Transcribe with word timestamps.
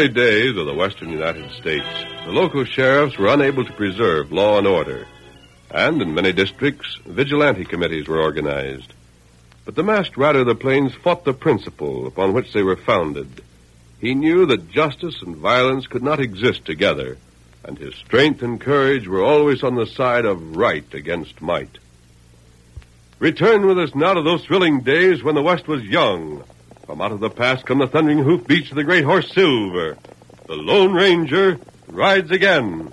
Early 0.00 0.08
days 0.08 0.56
of 0.56 0.64
the 0.64 0.72
western 0.72 1.10
United 1.10 1.50
States, 1.52 1.86
the 2.24 2.32
local 2.32 2.64
sheriffs 2.64 3.18
were 3.18 3.26
unable 3.26 3.66
to 3.66 3.72
preserve 3.74 4.32
law 4.32 4.56
and 4.56 4.66
order, 4.66 5.06
and 5.70 6.00
in 6.00 6.14
many 6.14 6.32
districts, 6.32 6.98
vigilante 7.04 7.66
committees 7.66 8.08
were 8.08 8.22
organized. 8.22 8.94
But 9.66 9.74
the 9.74 9.82
masked 9.82 10.16
rider 10.16 10.38
of 10.38 10.46
the 10.46 10.54
plains 10.54 10.94
fought 10.94 11.26
the 11.26 11.34
principle 11.34 12.06
upon 12.06 12.32
which 12.32 12.50
they 12.54 12.62
were 12.62 12.78
founded. 12.78 13.42
He 14.00 14.14
knew 14.14 14.46
that 14.46 14.70
justice 14.70 15.20
and 15.20 15.36
violence 15.36 15.86
could 15.86 16.02
not 16.02 16.18
exist 16.18 16.64
together, 16.64 17.18
and 17.62 17.76
his 17.76 17.94
strength 17.96 18.40
and 18.40 18.58
courage 18.58 19.06
were 19.06 19.22
always 19.22 19.62
on 19.62 19.74
the 19.74 19.86
side 19.86 20.24
of 20.24 20.56
right 20.56 20.94
against 20.94 21.42
might. 21.42 21.76
Return 23.18 23.66
with 23.66 23.78
us 23.78 23.94
now 23.94 24.14
to 24.14 24.22
those 24.22 24.46
thrilling 24.46 24.80
days 24.80 25.22
when 25.22 25.34
the 25.34 25.42
West 25.42 25.68
was 25.68 25.84
young. 25.84 26.42
From 26.90 27.02
out 27.02 27.12
of 27.12 27.20
the 27.20 27.30
past 27.30 27.66
come 27.66 27.78
the 27.78 27.86
thundering 27.86 28.18
hoofbeats 28.18 28.70
of 28.70 28.74
the 28.74 28.82
great 28.82 29.04
horse 29.04 29.32
Silver. 29.32 29.96
The 30.48 30.56
Lone 30.56 30.92
Ranger 30.92 31.56
rides 31.86 32.32
again. 32.32 32.92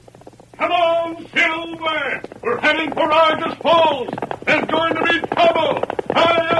Come 0.55 0.71
on, 0.71 1.27
Silver! 1.35 2.21
We're 2.43 2.59
heading 2.59 2.91
for 2.91 3.11
Argus 3.11 3.55
Falls. 3.55 4.09
There's 4.45 4.65
going 4.65 4.93
to 4.93 5.03
be 5.03 5.19
trouble. 5.33 5.83
Hi-yo, 6.11 6.56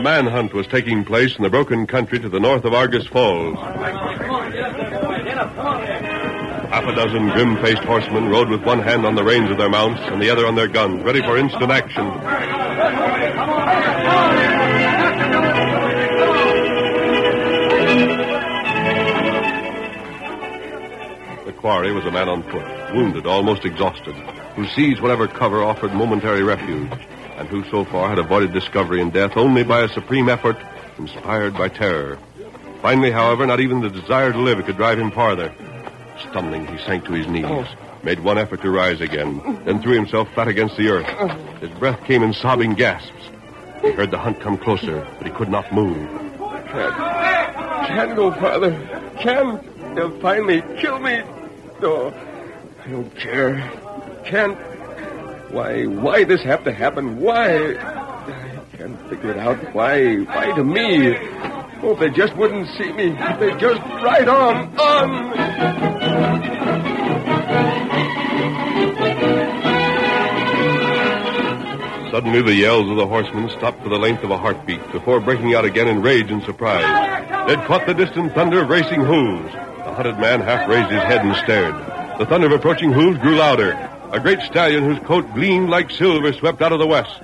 A 0.00 0.02
manhunt 0.02 0.54
was 0.54 0.66
taking 0.66 1.04
place 1.04 1.36
in 1.36 1.42
the 1.42 1.50
broken 1.50 1.86
country 1.86 2.18
to 2.20 2.28
the 2.30 2.40
north 2.40 2.64
of 2.64 2.72
Argus 2.72 3.06
Falls. 3.08 3.58
Half 6.70 6.84
a 6.84 6.94
dozen 6.94 7.28
grim-faced 7.28 7.84
horsemen 7.84 8.30
rode 8.30 8.48
with 8.48 8.64
one 8.64 8.78
hand 8.80 9.04
on 9.04 9.14
the 9.14 9.22
reins 9.22 9.50
of 9.50 9.58
their 9.58 9.68
mounts 9.68 10.00
and 10.04 10.22
the 10.22 10.30
other 10.30 10.46
on 10.46 10.54
their 10.54 10.68
guns, 10.68 11.04
ready 11.04 11.20
for 11.20 11.36
instant 11.36 11.70
action. 11.70 12.06
The 21.44 21.52
quarry 21.52 21.92
was 21.92 22.06
a 22.06 22.10
man 22.10 22.30
on 22.30 22.42
foot, 22.44 22.94
wounded, 22.94 23.26
almost 23.26 23.66
exhausted, 23.66 24.14
who 24.56 24.66
seized 24.68 25.02
whatever 25.02 25.28
cover 25.28 25.62
offered 25.62 25.92
momentary 25.92 26.42
refuge, 26.42 26.90
and 27.40 27.48
who 27.48 27.64
so 27.70 27.84
far 27.86 28.10
had 28.10 28.18
avoided 28.18 28.52
discovery 28.52 29.00
and 29.00 29.14
death 29.14 29.32
only 29.34 29.64
by 29.64 29.80
a 29.80 29.88
supreme 29.88 30.28
effort 30.28 30.58
inspired 30.98 31.54
by 31.54 31.68
terror. 31.68 32.18
Finally, 32.82 33.10
however, 33.10 33.46
not 33.46 33.60
even 33.60 33.80
the 33.80 33.88
desire 33.88 34.30
to 34.30 34.38
live 34.38 34.62
could 34.66 34.76
drive 34.76 34.98
him 34.98 35.10
farther. 35.10 35.52
Stumbling, 36.28 36.66
he 36.66 36.76
sank 36.84 37.06
to 37.06 37.12
his 37.12 37.26
knees, 37.26 37.46
oh. 37.46 37.66
made 38.02 38.20
one 38.20 38.36
effort 38.36 38.60
to 38.60 38.70
rise 38.70 39.00
again, 39.00 39.62
then 39.64 39.80
threw 39.80 39.94
himself 39.94 40.28
flat 40.34 40.48
against 40.48 40.76
the 40.76 40.88
earth. 40.90 41.06
Oh. 41.18 41.28
His 41.60 41.70
breath 41.78 42.04
came 42.04 42.22
in 42.22 42.34
sobbing 42.34 42.74
gasps. 42.74 43.30
He 43.80 43.92
heard 43.92 44.10
the 44.10 44.18
hunt 44.18 44.38
come 44.40 44.58
closer, 44.58 45.06
but 45.16 45.26
he 45.26 45.32
could 45.32 45.48
not 45.48 45.72
move. 45.72 45.96
Can't, 46.68 46.94
can't 47.88 48.16
go 48.16 48.30
farther. 48.32 48.70
Can't. 49.18 49.94
They'll 49.94 50.20
finally 50.20 50.62
kill 50.78 50.98
me. 50.98 51.22
No, 51.80 52.12
I 52.84 52.90
don't 52.90 53.16
care. 53.16 53.72
Can't. 54.26 54.58
Why, 55.52 55.84
why 55.84 56.24
this 56.24 56.42
have 56.44 56.62
to 56.64 56.72
happen? 56.72 57.20
Why? 57.20 57.74
I 57.76 58.62
can't 58.76 59.08
figure 59.10 59.32
it 59.32 59.38
out. 59.38 59.74
Why, 59.74 60.16
why 60.18 60.54
to 60.54 60.62
me? 60.62 61.16
Oh, 61.82 61.96
they 61.98 62.10
just 62.10 62.36
wouldn't 62.36 62.68
see 62.78 62.92
me. 62.92 63.10
They 63.40 63.50
just 63.58 63.80
ride 63.80 64.28
on, 64.28 64.78
on. 64.78 66.30
Suddenly, 72.12 72.42
the 72.42 72.54
yells 72.54 72.88
of 72.90 72.96
the 72.96 73.06
horsemen 73.06 73.48
stopped 73.50 73.82
for 73.82 73.88
the 73.88 73.98
length 73.98 74.22
of 74.22 74.30
a 74.30 74.38
heartbeat 74.38 74.80
before 74.92 75.20
breaking 75.20 75.54
out 75.54 75.64
again 75.64 75.88
in 75.88 76.02
rage 76.02 76.30
and 76.30 76.42
surprise. 76.44 77.48
They'd 77.48 77.64
caught 77.66 77.86
the 77.86 77.94
distant 77.94 78.34
thunder 78.34 78.62
of 78.62 78.68
racing 78.68 79.00
hooves. 79.00 79.52
The 79.52 79.94
hunted 79.94 80.18
man 80.18 80.42
half 80.42 80.68
raised 80.68 80.90
his 80.90 81.02
head 81.02 81.24
and 81.24 81.34
stared. 81.36 81.74
The 82.20 82.26
thunder 82.26 82.46
of 82.46 82.52
approaching 82.52 82.92
hooves 82.92 83.18
grew 83.18 83.36
louder. 83.36 83.72
A 84.12 84.18
great 84.18 84.40
stallion 84.40 84.84
whose 84.84 84.98
coat 85.06 85.32
gleamed 85.34 85.70
like 85.70 85.88
silver 85.90 86.32
swept 86.32 86.60
out 86.62 86.72
of 86.72 86.80
the 86.80 86.86
west. 86.86 87.20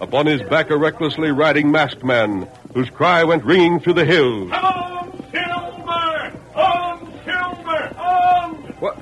Upon 0.00 0.24
his 0.24 0.40
back, 0.42 0.70
a 0.70 0.76
recklessly 0.76 1.30
riding 1.30 1.70
masked 1.70 2.02
man, 2.02 2.48
whose 2.72 2.88
cry 2.88 3.22
went 3.24 3.44
ringing 3.44 3.78
through 3.78 3.92
the 3.92 4.06
hills. 4.06 4.50
Come 4.50 4.64
on, 4.64 5.12
Silver! 5.30 6.32
On, 6.54 7.12
Silver! 7.24 7.94
On! 7.98 8.54
What? 8.80 8.96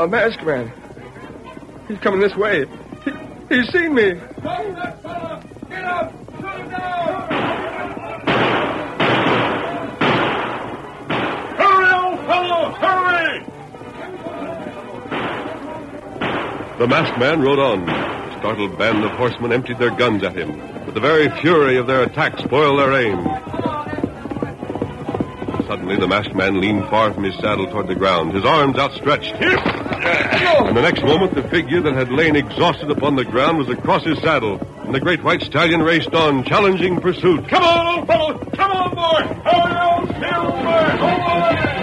A 0.00 0.08
masked 0.08 0.42
man. 0.44 0.72
He's 1.88 1.98
coming 1.98 2.20
this 2.20 2.34
way. 2.36 2.64
He, 3.04 3.10
he's 3.54 3.70
seen 3.70 3.94
me. 3.94 4.12
Get 4.12 4.24
it 4.40 5.84
up! 5.84 6.12
Shoot 6.40 6.54
him 6.54 6.70
down! 6.70 7.21
The 16.82 16.88
masked 16.88 17.16
man 17.16 17.40
rode 17.42 17.60
on. 17.60 17.86
The 17.86 18.38
startled 18.40 18.76
band 18.76 19.04
of 19.04 19.12
horsemen 19.12 19.52
emptied 19.52 19.78
their 19.78 19.92
guns 19.92 20.24
at 20.24 20.34
him, 20.34 20.58
but 20.84 20.94
the 20.94 21.00
very 21.00 21.28
fury 21.40 21.76
of 21.76 21.86
their 21.86 22.02
attack 22.02 22.36
spoiled 22.40 22.80
their 22.80 22.92
aim. 22.94 23.22
Suddenly, 25.68 25.94
the 25.98 26.08
masked 26.08 26.34
man 26.34 26.60
leaned 26.60 26.88
far 26.88 27.14
from 27.14 27.22
his 27.22 27.36
saddle 27.36 27.68
toward 27.68 27.86
the 27.86 27.94
ground, 27.94 28.34
his 28.34 28.44
arms 28.44 28.76
outstretched. 28.78 29.32
And 29.32 30.76
the 30.76 30.82
next 30.82 31.04
moment, 31.04 31.36
the 31.36 31.48
figure 31.50 31.80
that 31.82 31.94
had 31.94 32.10
lain 32.10 32.34
exhausted 32.34 32.90
upon 32.90 33.14
the 33.14 33.26
ground 33.26 33.58
was 33.58 33.68
across 33.68 34.02
his 34.02 34.18
saddle, 34.18 34.58
and 34.82 34.92
the 34.92 34.98
great 34.98 35.22
white 35.22 35.42
stallion 35.42 35.82
raced 35.82 36.12
on, 36.16 36.42
challenging 36.42 37.00
pursuit. 37.00 37.46
Come 37.46 37.62
on, 37.62 37.98
old 37.98 38.08
fellow! 38.08 38.38
Come 38.56 38.70
on, 38.72 38.90
boy! 38.96 39.22
Hurry, 39.48 39.76
old 39.88 40.08
silver! 40.18 40.98
Come 40.98 41.20
on! 41.20 41.81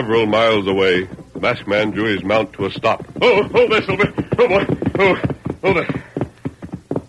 Several 0.00 0.24
miles 0.24 0.66
away, 0.66 1.04
the 1.34 1.40
masked 1.40 1.68
man 1.68 1.90
drew 1.90 2.04
his 2.04 2.24
mount 2.24 2.54
to 2.54 2.64
a 2.64 2.70
stop. 2.70 3.04
Oh, 3.20 3.42
hold 3.42 3.70
there, 3.70 3.82
Silver. 3.82 4.10
Oh, 4.38 4.48
boy. 4.48 4.64
Oh, 4.98 5.14
hold 5.60 5.76
there. 5.76 6.04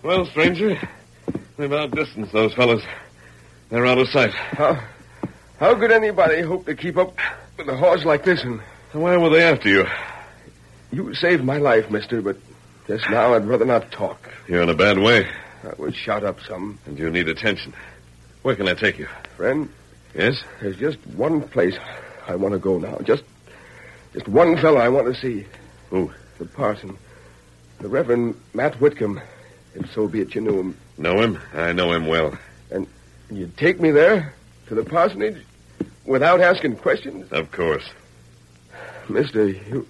Well, 0.02 0.26
stranger, 0.26 0.78
they've 1.56 1.72
outdistanced 1.72 2.32
those 2.34 2.52
fellows. 2.52 2.82
They're 3.70 3.86
out 3.86 3.96
of 3.96 4.08
sight. 4.10 4.34
How, 4.34 4.78
how 5.58 5.74
could 5.74 5.90
anybody 5.90 6.42
hope 6.42 6.66
to 6.66 6.74
keep 6.74 6.98
up 6.98 7.16
with 7.56 7.66
a 7.70 7.76
horse 7.78 8.04
like 8.04 8.24
this? 8.24 8.42
And 8.44 8.60
Why 8.92 9.16
were 9.16 9.30
they 9.30 9.42
after 9.42 9.70
you? 9.70 9.86
you 10.92 11.14
saved 11.14 11.44
my 11.44 11.56
life, 11.56 11.90
mister, 11.90 12.20
but 12.20 12.36
just 12.88 13.08
now 13.08 13.32
I'd 13.32 13.46
rather 13.46 13.64
not 13.64 13.90
talk. 13.90 14.28
You're 14.48 14.60
in 14.60 14.68
a 14.68 14.74
bad 14.74 14.98
way, 14.98 15.26
I 15.64 15.72
would 15.78 15.96
shout 15.96 16.24
up 16.24 16.40
some. 16.46 16.78
and 16.84 16.98
you 16.98 17.08
need 17.10 17.28
attention. 17.28 17.72
Where 18.42 18.54
can 18.54 18.68
I 18.68 18.74
take 18.74 18.98
you? 18.98 19.08
Friend, 19.38 19.66
Yes? 20.14 20.42
there's 20.60 20.76
just 20.76 20.98
one 21.06 21.40
place 21.40 21.78
I 22.28 22.36
want 22.36 22.52
to 22.52 22.58
go 22.58 22.78
now. 22.78 22.98
Just 23.04 23.24
just 24.12 24.28
one 24.28 24.56
fellow 24.56 24.78
I 24.78 24.88
want 24.88 25.06
to 25.12 25.20
see. 25.20 25.46
Who? 25.90 26.12
The 26.38 26.44
parson. 26.46 26.96
The 27.78 27.88
Reverend 27.88 28.34
Matt 28.54 28.80
Whitcomb. 28.80 29.20
If 29.74 29.90
so 29.92 30.06
be 30.06 30.20
it 30.20 30.34
you 30.34 30.40
knew 30.40 30.58
him. 30.58 30.76
Know 30.98 31.20
him? 31.20 31.38
I 31.54 31.72
know 31.72 31.92
him 31.92 32.06
well. 32.06 32.36
And 32.70 32.86
you'd 33.30 33.56
take 33.56 33.80
me 33.80 33.90
there? 33.90 34.34
To 34.68 34.74
the 34.74 34.84
parsonage? 34.84 35.42
Without 36.04 36.40
asking 36.40 36.76
questions? 36.76 37.30
Of 37.32 37.50
course. 37.50 37.88
Mister, 39.08 39.48
you 39.48 39.86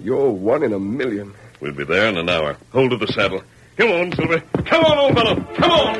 you're 0.00 0.30
one 0.30 0.62
in 0.62 0.72
a 0.72 0.78
million. 0.78 1.34
We'll 1.60 1.72
be 1.72 1.84
there 1.84 2.08
in 2.08 2.18
an 2.18 2.28
hour. 2.28 2.56
Hold 2.72 2.90
to 2.90 2.96
the 2.98 3.06
saddle. 3.06 3.42
Come 3.76 3.90
on, 3.90 4.12
Silver. 4.12 4.40
Come 4.64 4.84
on, 4.84 4.98
old 4.98 5.14
fellow. 5.14 5.34
Come 5.54 5.70
on. 5.70 5.96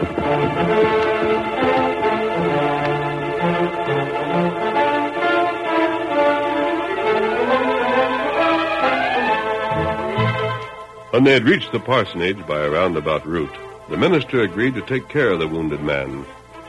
When 11.17 11.25
they 11.25 11.33
had 11.33 11.49
reached 11.49 11.73
the 11.73 11.81
parsonage 11.81 12.47
by 12.47 12.61
a 12.61 12.69
roundabout 12.69 13.25
route, 13.25 13.57
the 13.89 13.97
minister 13.97 14.43
agreed 14.43 14.75
to 14.75 14.83
take 14.83 15.09
care 15.09 15.31
of 15.31 15.39
the 15.39 15.49
wounded 15.49 15.81
man. 15.81 16.27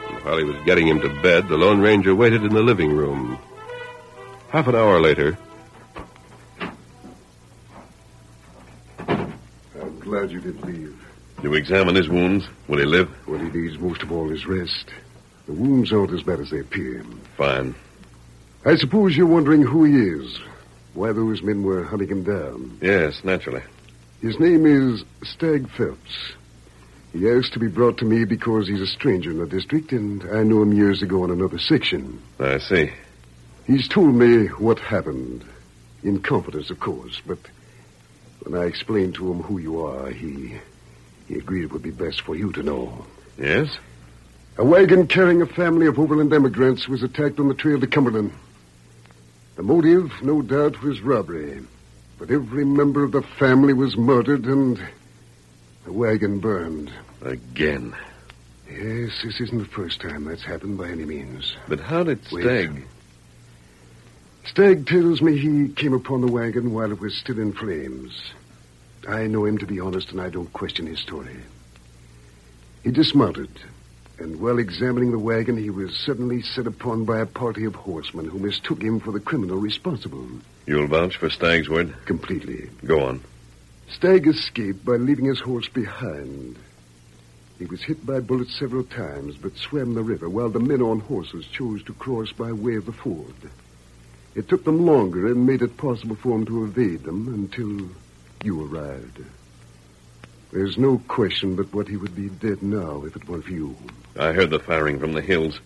And 0.08 0.24
while 0.24 0.38
he 0.38 0.46
was 0.46 0.56
getting 0.64 0.88
him 0.88 1.02
to 1.02 1.10
bed, 1.22 1.50
the 1.50 1.58
Lone 1.58 1.82
Ranger 1.82 2.16
waited 2.16 2.44
in 2.46 2.54
the 2.54 2.62
living 2.62 2.94
room. 2.96 3.38
Half 4.48 4.68
an 4.68 4.76
hour 4.76 5.02
later, 5.02 5.38
I'm 8.98 10.00
glad 10.00 10.32
you 10.32 10.40
did 10.40 10.64
leave. 10.64 10.98
You 11.44 11.54
examine 11.54 11.96
his 11.96 12.08
wounds. 12.08 12.48
Will 12.70 12.80
he 12.80 12.86
live? 12.86 13.10
What 13.28 13.42
he 13.42 13.50
needs 13.50 13.78
most 13.78 14.02
of 14.02 14.14
all 14.14 14.32
is 14.32 14.46
rest. 14.46 14.92
The 15.46 15.52
wounds 15.52 15.92
aren't 15.92 16.14
as 16.14 16.24
bad 16.24 16.40
as 16.40 16.52
they 16.52 16.62
appear. 16.62 17.04
Fine. 17.36 17.76
I 18.64 18.78
suppose 18.78 19.18
you're 19.18 19.28
wondering 19.28 19.64
who 19.64 19.84
he 19.84 19.94
is, 19.94 20.40
why 20.94 21.12
those 21.12 21.42
men 21.42 21.64
were 21.64 21.84
hunting 21.84 22.08
him 22.08 22.24
down. 22.24 22.78
Yes, 22.82 23.26
naturally. 23.26 23.64
His 24.22 24.40
name 24.40 24.66
is 24.66 25.04
Stag 25.24 25.70
Phelps. 25.70 26.34
He 27.14 27.30
asked 27.30 27.54
to 27.54 27.60
be 27.60 27.68
brought 27.68 28.00
to 28.00 28.06
me 28.06 28.26
because 28.26 28.68
he's 28.68 28.82
a 28.82 28.88
stranger 28.88 29.30
in 29.30 29.38
the 29.38 29.46
district, 29.46 29.92
and 29.92 30.24
I 30.24 30.44
knew 30.44 30.62
him 30.62 30.74
years 30.74 31.04
ago 31.04 31.24
in 31.24 31.30
another 31.32 31.60
section. 31.60 32.22
I 32.40 32.58
see. 32.58 32.92
He's 33.66 33.88
told 33.88 34.16
me 34.16 34.48
what 34.48 34.80
happened. 34.80 35.46
In 36.04 36.22
confidence, 36.22 36.70
of 36.70 36.80
course, 36.80 37.22
but 37.26 37.40
when 38.42 38.60
I 38.60 38.66
explained 38.66 39.16
to 39.16 39.32
him 39.32 39.42
who 39.42 39.58
you 39.58 39.86
are, 39.86 40.10
he 40.10 40.58
he 41.28 41.36
agreed 41.36 41.64
it 41.64 41.74
would 41.74 41.84
be 41.84 41.92
best 41.92 42.22
for 42.22 42.36
you 42.36 42.52
to 42.54 42.64
know. 42.64 43.06
Yes? 43.38 43.78
A 44.58 44.64
wagon 44.64 45.08
carrying 45.08 45.42
a 45.42 45.48
family 45.48 45.88
of 45.88 46.00
overland 46.00 46.34
emigrants 46.34 46.88
was 46.88 47.04
attacked 47.04 47.40
on 47.40 47.50
the 47.50 47.54
trail 47.54 47.80
to 47.80 47.88
Cumberland. 47.88 48.32
The 49.56 49.64
motive, 49.64 50.12
no 50.22 50.42
doubt, 50.42 50.82
was 50.82 51.02
robbery. 51.02 51.62
But 52.18 52.32
every 52.32 52.66
member 52.66 53.04
of 53.04 53.12
the 53.12 53.22
family 53.22 53.74
was 53.74 53.96
murdered 53.96 54.46
and 54.46 54.80
the 55.86 55.92
wagon 55.92 56.40
burned. 56.40 56.92
Again. 57.22 57.96
Yes, 58.70 59.22
this 59.24 59.40
isn't 59.40 59.58
the 59.58 59.66
first 59.66 60.02
time 60.02 60.26
that's 60.26 60.44
happened 60.44 60.78
by 60.78 60.90
any 60.90 61.06
means. 61.06 61.56
But 61.68 61.80
how 61.80 62.04
did 62.04 62.20
Wait. 62.32 62.44
Stag... 62.44 62.88
Stagg 64.46 64.88
tells 64.88 65.22
me 65.22 65.38
he 65.38 65.70
came 65.70 65.94
upon 65.94 66.22
the 66.22 66.32
wagon 66.32 66.74
while 66.74 66.92
it 66.92 67.00
was 67.00 67.16
still 67.16 67.40
in 67.40 67.54
flames. 67.54 68.22
I 69.08 69.28
know 69.28 69.46
him 69.46 69.58
to 69.60 69.68
be 69.68 69.80
honest, 69.80 70.12
and 70.12 70.22
I 70.22 70.30
don't 70.30 70.52
question 70.54 70.88
his 70.88 71.00
story. 71.00 71.36
He 72.84 72.92
dismounted, 72.92 73.50
and 74.20 74.40
while 74.40 74.58
examining 74.58 75.12
the 75.12 75.20
wagon, 75.20 75.58
he 75.58 75.70
was 75.70 75.98
suddenly 75.98 76.42
set 76.42 76.66
upon 76.66 77.06
by 77.06 77.20
a 77.20 77.26
party 77.26 77.66
of 77.66 77.76
horsemen 77.76 78.26
who 78.26 78.40
mistook 78.40 78.82
him 78.82 79.00
for 79.00 79.12
the 79.12 79.20
criminal 79.20 79.58
responsible. 79.58 80.28
You'll 80.68 80.88
vouch 80.88 81.16
for 81.16 81.30
Stag's 81.30 81.70
word? 81.70 81.96
Completely. 82.04 82.70
Go 82.86 83.06
on. 83.06 83.24
Stagg 83.90 84.28
escaped 84.28 84.84
by 84.84 84.98
leaving 84.98 85.26
his 85.26 85.40
horse 85.40 85.70
behind. 85.70 86.58
He 87.58 87.66
was 87.66 87.82
hit 87.82 88.06
by 88.06 88.20
bullets 88.20 88.60
several 88.60 88.84
times, 88.84 89.38
but 89.38 89.56
swam 89.56 89.94
the 89.94 90.04
river 90.04 90.30
while 90.30 90.50
the 90.50 90.60
men 90.60 90.82
on 90.82 91.00
horses 91.00 91.48
chose 91.48 91.82
to 91.84 91.94
cross 91.94 92.34
by 92.34 92.52
way 92.52 92.76
of 92.76 92.86
the 92.86 92.92
ford. 92.92 93.34
It 94.36 94.50
took 94.50 94.66
them 94.66 94.86
longer 94.86 95.28
and 95.28 95.48
made 95.48 95.62
it 95.62 95.78
possible 95.78 96.18
for 96.18 96.36
him 96.36 96.46
to 96.48 96.66
evade 96.66 97.04
them 97.04 97.34
until 97.34 97.90
you 98.44 98.64
arrived. 98.64 99.24
There's 100.52 100.78
no 100.78 101.02
question 101.08 101.56
but 101.56 101.74
what 101.74 101.88
he 101.88 101.96
would 101.96 102.16
be 102.16 102.28
dead 102.28 102.62
now 102.62 103.06
if 103.06 103.16
it 103.16 103.28
weren't 103.28 103.46
for 103.46 103.52
you. 103.52 103.76
I 104.20 104.34
heard 104.34 104.50
the 104.50 104.60
firing 104.60 105.00
from 105.00 105.14
the 105.14 105.22
hills. 105.22 105.60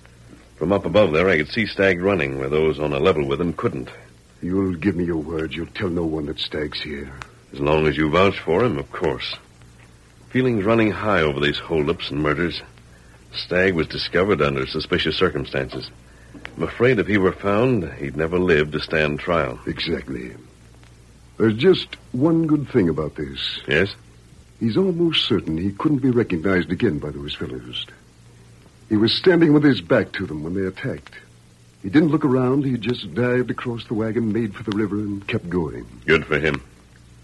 From 0.57 0.71
up 0.71 0.85
above 0.85 1.11
there, 1.11 1.27
I 1.27 1.37
could 1.37 1.49
see 1.49 1.65
Stag 1.65 2.01
running 2.01 2.37
where 2.37 2.49
those 2.49 2.79
on 2.79 2.93
a 2.93 2.99
level 2.99 3.27
with 3.27 3.41
him 3.41 3.53
couldn't. 3.53 3.89
You'll 4.41 4.73
give 4.73 4.95
me 4.95 5.05
your 5.05 5.17
word 5.17 5.53
you'll 5.53 5.67
tell 5.67 5.89
no 5.89 6.05
one 6.05 6.25
that 6.25 6.39
Stag's 6.39 6.81
here. 6.81 7.11
As 7.53 7.59
long 7.59 7.85
as 7.87 7.95
you 7.95 8.09
vouch 8.09 8.39
for 8.39 8.63
him, 8.63 8.77
of 8.77 8.91
course. 8.91 9.35
Feelings 10.29 10.63
running 10.63 10.91
high 10.91 11.21
over 11.21 11.39
these 11.39 11.59
holdups 11.59 12.09
and 12.09 12.23
murders. 12.23 12.61
Stag 13.33 13.75
was 13.75 13.87
discovered 13.87 14.41
under 14.41 14.65
suspicious 14.65 15.15
circumstances. 15.15 15.91
I'm 16.57 16.63
afraid 16.63 16.99
if 16.99 17.07
he 17.07 17.17
were 17.17 17.33
found, 17.33 17.91
he'd 17.93 18.17
never 18.17 18.39
live 18.39 18.71
to 18.71 18.79
stand 18.79 19.19
trial. 19.19 19.59
Exactly. 19.67 20.33
There's 21.37 21.55
just 21.55 21.95
one 22.11 22.47
good 22.47 22.69
thing 22.69 22.89
about 22.89 23.15
this. 23.15 23.59
Yes? 23.67 23.95
He's 24.59 24.77
almost 24.77 25.25
certain 25.25 25.57
he 25.57 25.71
couldn't 25.71 25.99
be 25.99 26.11
recognized 26.11 26.71
again 26.71 26.99
by 26.99 27.09
those 27.11 27.35
fellows. 27.35 27.85
He 28.89 28.97
was 28.97 29.13
standing 29.13 29.53
with 29.53 29.63
his 29.63 29.81
back 29.81 30.11
to 30.13 30.25
them 30.25 30.43
when 30.43 30.53
they 30.53 30.65
attacked. 30.65 31.15
He 31.83 31.89
didn't 31.89 32.09
look 32.09 32.25
around. 32.25 32.63
He 32.63 32.77
just 32.77 33.13
dived 33.13 33.49
across 33.49 33.85
the 33.85 33.93
wagon, 33.93 34.31
made 34.31 34.55
for 34.55 34.63
the 34.63 34.77
river, 34.77 34.97
and 34.97 35.27
kept 35.27 35.49
going. 35.49 35.85
Good 36.05 36.25
for 36.25 36.39
him. 36.39 36.61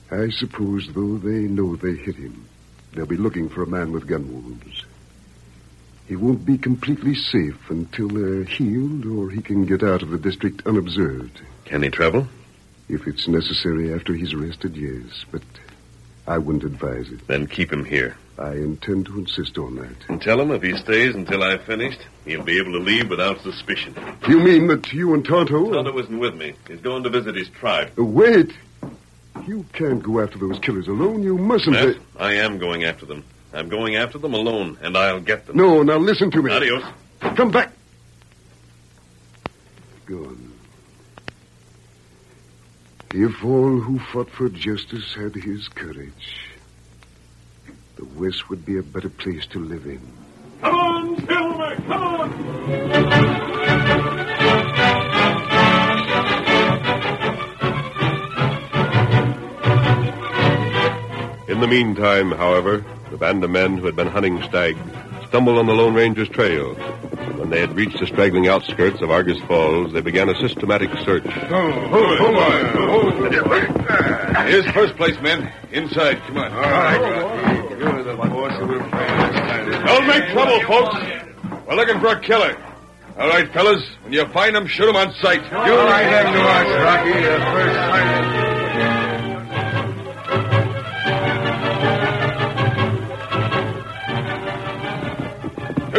I 0.09 0.29
suppose, 0.29 0.87
though, 0.93 1.17
they 1.17 1.41
know 1.47 1.75
they 1.75 1.95
hit 1.95 2.15
him. 2.15 2.47
They'll 2.93 3.05
be 3.05 3.17
looking 3.17 3.49
for 3.49 3.63
a 3.63 3.67
man 3.67 3.91
with 3.91 4.07
gun 4.07 4.31
wounds. 4.31 4.85
He 6.07 6.15
won't 6.15 6.45
be 6.45 6.57
completely 6.57 7.15
safe 7.15 7.69
until 7.69 8.07
they're 8.07 8.45
healed 8.45 9.05
or 9.05 9.29
he 9.29 9.41
can 9.41 9.65
get 9.65 9.83
out 9.83 10.01
of 10.01 10.09
the 10.09 10.17
district 10.17 10.65
unobserved. 10.65 11.41
Can 11.65 11.83
he 11.83 11.89
travel? 11.89 12.27
If 12.87 13.05
it's 13.07 13.27
necessary 13.27 13.93
after 13.93 14.13
he's 14.13 14.33
arrested, 14.33 14.77
yes, 14.77 15.25
but 15.29 15.41
I 16.27 16.38
wouldn't 16.38 16.65
advise 16.65 17.10
it. 17.10 17.25
Then 17.27 17.48
keep 17.48 17.72
him 17.72 17.86
here. 17.86 18.17
I 18.38 18.51
intend 18.51 19.07
to 19.07 19.17
insist 19.17 19.57
on 19.57 19.75
that. 19.77 19.96
And 20.10 20.22
tell 20.22 20.39
him 20.39 20.51
if 20.51 20.62
he 20.62 20.75
stays 20.77 21.15
until 21.15 21.41
I've 21.41 21.63
finished, 21.63 22.00
he'll 22.25 22.43
be 22.43 22.60
able 22.60 22.74
to 22.74 22.79
leave 22.79 23.10
without 23.10 23.41
suspicion. 23.41 23.96
You 24.27 24.39
mean 24.39 24.67
that 24.67 24.93
you 24.93 25.13
and 25.13 25.25
Tonto... 25.25 25.72
Tonto 25.72 25.98
isn't 25.98 26.19
with 26.19 26.36
me. 26.36 26.53
He's 26.67 26.81
going 26.81 27.03
to 27.03 27.10
visit 27.10 27.36
his 27.36 27.50
tribe. 27.50 27.93
Uh, 27.98 28.03
wait! 28.03 28.51
You 29.48 29.65
can't 29.74 30.03
go 30.03 30.19
after 30.19 30.38
those 30.38 30.60
killers 30.60 30.88
alone. 30.88 31.24
You 31.24 31.38
mustn't... 31.38 31.74
Matt, 31.74 31.98
I 32.19 32.34
am 32.34 32.60
going 32.60 32.84
after 32.84 33.05
them. 33.05 33.24
I'm 33.53 33.69
going 33.69 33.96
after 33.96 34.17
them 34.17 34.34
alone, 34.34 34.77
and 34.81 34.98
I'll 34.98 35.22
get 35.22 35.48
them. 35.48 35.57
No, 35.57 35.81
now 35.81 35.98
listen 35.98 36.29
to 36.31 36.41
me. 36.43 36.51
Adios. 36.51 36.84
Come 37.22 37.50
back. 37.50 37.72
Gone. 40.05 40.47
If 43.19 43.43
all 43.43 43.79
who 43.79 43.97
fought 43.97 44.29
for 44.29 44.47
justice 44.47 45.15
had 45.15 45.33
his 45.33 45.67
courage, 45.69 46.51
the 47.95 48.05
West 48.05 48.47
would 48.47 48.63
be 48.63 48.77
a 48.77 48.83
better 48.83 49.09
place 49.09 49.47
to 49.47 49.59
live 49.59 49.88
in. 49.88 50.00
Come 50.62 50.75
on, 50.75 51.17
Silver, 51.25 51.75
come 51.88 52.03
on! 52.03 52.31
In 61.50 61.59
the 61.59 61.67
meantime, 61.67 62.29
however, 62.29 62.86
the 63.09 63.17
band 63.17 63.43
of 63.43 63.50
men 63.50 63.77
who 63.77 63.88
had 63.88 63.95
been 63.95 64.09
hunting 64.09 64.43
stag 64.43 64.77
stumbled 65.27 65.57
on 65.57 65.65
the 65.65 65.74
Lone 65.74 65.93
Ranger's 65.93 66.29
trail. 66.29 66.74
When 67.38 67.50
they 67.50 67.60
had 67.60 67.75
reached 67.75 68.00
the 68.00 68.07
straggling 68.07 68.48
outskirts 68.48 69.01
of 69.01 69.12
Argus 69.12 69.39
Falls, 69.41 69.93
they 69.93 70.01
began 70.01 70.29
a 70.29 70.36
systematic 70.39 70.89
search. 71.05 71.25
Oh, 71.25 71.72
hold 71.89 72.36
on 72.36 72.67
hold 72.75 73.34
on 73.34 74.48
Here's 74.48 74.69
first 74.72 74.96
place, 74.96 75.19
men. 75.22 75.51
Inside. 75.72 76.19
Come 76.22 76.38
on. 76.38 76.51
All 76.53 76.62
right. 76.62 77.77
You're 77.77 78.03
the 78.03 78.15
boss 78.15 78.62
of 78.62 78.69
our 78.69 78.89
friends. 78.89 79.86
Don't 79.86 80.07
make 80.07 80.29
trouble, 80.31 80.60
folks. 80.62 80.96
We're 81.67 81.75
looking 81.75 82.00
for 82.00 82.07
a 82.07 82.19
killer. 82.22 82.57
All 83.19 83.27
right, 83.27 83.51
fellas. 83.51 83.84
When 84.03 84.13
you 84.13 84.25
find 84.27 84.55
him, 84.55 84.67
shoot 84.67 84.89
him 84.89 84.96
on 84.96 85.13
sight. 85.15 85.41
You 85.43 85.75
right 85.75 86.10
them 86.10 86.34
to 86.34 86.41
us, 86.41 86.84
Rocky. 86.84 87.13
The 87.13 87.39
first 87.51 87.75
time. 87.75 88.47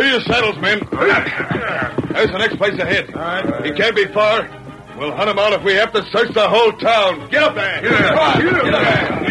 Your 0.09 0.21
saddles, 0.23 0.57
men. 0.59 0.81
There's 0.91 2.31
the 2.31 2.39
next 2.39 2.57
place 2.57 2.79
ahead. 2.79 3.07
He 3.65 3.73
can't 3.73 3.95
be 3.95 4.07
far. 4.07 4.49
We'll 4.99 5.13
hunt 5.13 5.31
him 5.31 5.39
out 5.39 5.53
if 5.53 5.63
we 5.63 5.75
have 5.75 5.93
to 5.93 6.03
search 6.11 6.33
the 6.35 6.49
whole 6.49 6.73
town. 6.73 7.29
Get 7.31 7.43
up 7.43 7.55
there. 7.55 7.83
Come 7.83 8.19
on. 8.19 8.41
Get 8.43 8.55
up 8.55 8.83
there. 8.83 9.29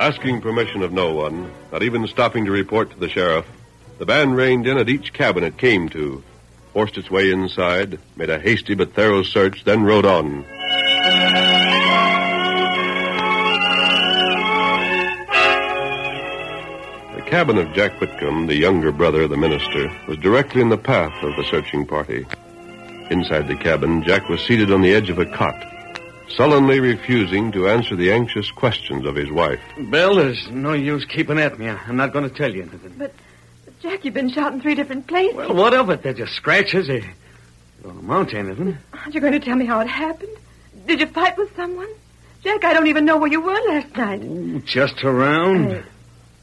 Asking 0.00 0.40
permission 0.40 0.82
of 0.82 0.92
no 0.92 1.12
one, 1.12 1.50
not 1.72 1.82
even 1.82 2.06
stopping 2.06 2.44
to 2.44 2.50
report 2.50 2.90
to 2.90 2.98
the 2.98 3.08
sheriff, 3.08 3.46
the 3.98 4.06
band 4.06 4.36
reined 4.36 4.66
in 4.66 4.76
at 4.78 4.88
each 4.88 5.12
cabin 5.12 5.44
it 5.44 5.56
came 5.56 5.88
to, 5.90 6.22
forced 6.72 6.98
its 6.98 7.10
way 7.10 7.30
inside, 7.30 7.98
made 8.16 8.28
a 8.30 8.38
hasty 8.38 8.74
but 8.74 8.94
thorough 8.94 9.22
search, 9.22 9.64
then 9.64 9.82
rode 9.82 10.04
on. 10.04 10.44
Cabin 17.34 17.58
of 17.58 17.72
Jack 17.72 18.00
Whitcomb, 18.00 18.46
the 18.46 18.54
younger 18.54 18.92
brother 18.92 19.22
of 19.22 19.30
the 19.30 19.36
minister, 19.36 19.90
was 20.06 20.16
directly 20.18 20.60
in 20.60 20.68
the 20.68 20.78
path 20.78 21.12
of 21.24 21.34
the 21.34 21.42
searching 21.42 21.84
party. 21.84 22.24
Inside 23.10 23.48
the 23.48 23.56
cabin, 23.56 24.04
Jack 24.04 24.28
was 24.28 24.40
seated 24.40 24.70
on 24.70 24.82
the 24.82 24.94
edge 24.94 25.10
of 25.10 25.18
a 25.18 25.26
cot, 25.26 25.56
sullenly 26.28 26.78
refusing 26.78 27.50
to 27.50 27.68
answer 27.68 27.96
the 27.96 28.12
anxious 28.12 28.52
questions 28.52 29.04
of 29.04 29.16
his 29.16 29.32
wife. 29.32 29.58
Bill, 29.90 30.14
there's 30.14 30.48
no 30.48 30.74
use 30.74 31.04
keeping 31.06 31.40
at 31.40 31.58
me. 31.58 31.68
I'm 31.68 31.96
not 31.96 32.12
going 32.12 32.22
to 32.22 32.32
tell 32.32 32.54
you 32.54 32.62
anything. 32.62 32.94
But, 32.96 33.12
but 33.64 33.80
Jack, 33.80 34.04
you've 34.04 34.14
been 34.14 34.30
shot 34.30 34.52
in 34.52 34.60
three 34.60 34.76
different 34.76 35.08
places. 35.08 35.34
Well, 35.34 35.54
what 35.54 35.74
of 35.74 35.90
it? 35.90 36.04
They're 36.04 36.14
just 36.14 36.34
scratches. 36.34 36.86
They 36.86 37.04
don't 37.82 37.98
amount 37.98 38.30
to 38.30 38.38
anything. 38.38 38.78
Aren't 38.92 39.12
you 39.12 39.20
going 39.20 39.32
to 39.32 39.40
tell 39.40 39.56
me 39.56 39.66
how 39.66 39.80
it 39.80 39.88
happened? 39.88 40.36
Did 40.86 41.00
you 41.00 41.06
fight 41.06 41.36
with 41.36 41.56
someone? 41.56 41.88
Jack, 42.44 42.62
I 42.62 42.74
don't 42.74 42.86
even 42.86 43.04
know 43.04 43.16
where 43.16 43.32
you 43.32 43.40
were 43.40 43.60
last 43.70 43.96
night. 43.96 44.22
Ooh, 44.22 44.60
just 44.60 45.02
around. 45.02 45.72
I, 45.72 45.82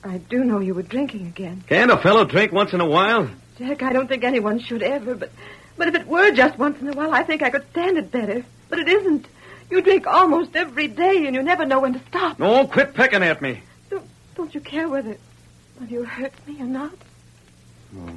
I 0.04 0.18
do 0.18 0.44
know 0.44 0.60
you 0.60 0.74
were 0.74 0.82
drinking 0.84 1.28
again. 1.28 1.64
Can't 1.68 1.92
a 1.92 1.98
fellow 1.98 2.26
drink 2.26 2.52
once 2.52 2.74
in 2.74 2.82
a 2.82 2.86
while? 2.86 3.30
Jack, 3.58 3.84
I 3.84 3.94
don't 3.94 4.08
think 4.08 4.24
anyone 4.24 4.60
should 4.60 4.82
ever, 4.82 5.14
but 5.16 5.32
but 5.78 5.88
if 5.88 5.96
it 5.96 6.08
were 6.08 6.32
just 6.32 6.58
once 6.58 6.80
in 6.82 6.90
a 6.90 6.94
while, 6.94 7.14
I 7.14 7.24
think 7.24 7.42
I 7.42 7.50
could 7.50 7.68
stand 7.72 7.98
it 7.98 8.12
better. 8.12 8.44
But 8.70 8.80
it 8.80 8.88
isn't. 8.88 9.28
You 9.70 9.82
drink 9.82 10.06
almost 10.06 10.56
every 10.56 10.88
day, 10.88 11.26
and 11.26 11.36
you 11.36 11.42
never 11.42 11.66
know 11.66 11.80
when 11.80 11.94
to 11.94 12.02
stop. 12.10 12.40
No, 12.40 12.68
quit 12.68 12.94
pecking 12.94 13.24
at 13.24 13.42
me. 13.42 13.62
Don't, 13.90 14.06
don't 14.36 14.54
you 14.54 14.62
care 14.62 14.90
whether, 14.90 15.18
whether 15.78 15.92
you 15.92 16.04
hurt 16.04 16.34
me 16.46 16.62
or 16.62 16.66
not? 16.66 16.94
Oh, 17.98 18.10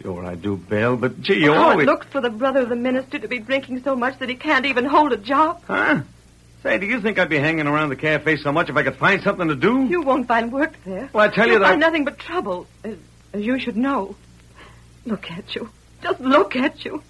sure 0.00 0.24
I 0.24 0.34
do, 0.36 0.56
Bill, 0.56 0.96
but 0.96 1.20
gee, 1.20 1.44
you 1.44 1.52
How 1.52 1.70
always... 1.70 1.86
it 1.86 1.90
looks 1.90 2.06
for 2.06 2.20
the 2.20 2.30
brother 2.30 2.60
of 2.62 2.70
the 2.70 2.76
minister 2.76 3.18
to 3.18 3.28
be 3.28 3.38
drinking 3.38 3.82
so 3.82 3.94
much 3.94 4.18
that 4.20 4.28
he 4.28 4.34
can't 4.36 4.64
even 4.64 4.84
hold 4.84 5.12
a 5.12 5.16
job. 5.16 5.62
Huh? 5.66 6.00
Say, 6.66 6.78
do 6.78 6.86
you 6.86 7.00
think 7.00 7.16
I'd 7.20 7.28
be 7.28 7.38
hanging 7.38 7.68
around 7.68 7.90
the 7.90 7.96
cafe 7.96 8.36
so 8.38 8.50
much 8.50 8.68
if 8.68 8.76
I 8.76 8.82
could 8.82 8.96
find 8.96 9.22
something 9.22 9.46
to 9.46 9.54
do? 9.54 9.84
You 9.84 10.02
won't 10.02 10.26
find 10.26 10.50
work 10.52 10.74
there. 10.84 11.08
Well, 11.12 11.24
I 11.24 11.32
tell 11.32 11.46
you 11.46 11.52
You'll 11.52 11.60
that- 11.62 11.68
find 11.68 11.80
nothing 11.80 12.04
but 12.04 12.18
trouble, 12.18 12.66
as, 12.82 12.96
as 13.32 13.42
you 13.46 13.60
should 13.60 13.76
know. 13.76 14.16
Look 15.04 15.30
at 15.30 15.54
you. 15.54 15.70
Just 16.02 16.18
look 16.20 16.56
at 16.56 16.84
you. 16.84 17.04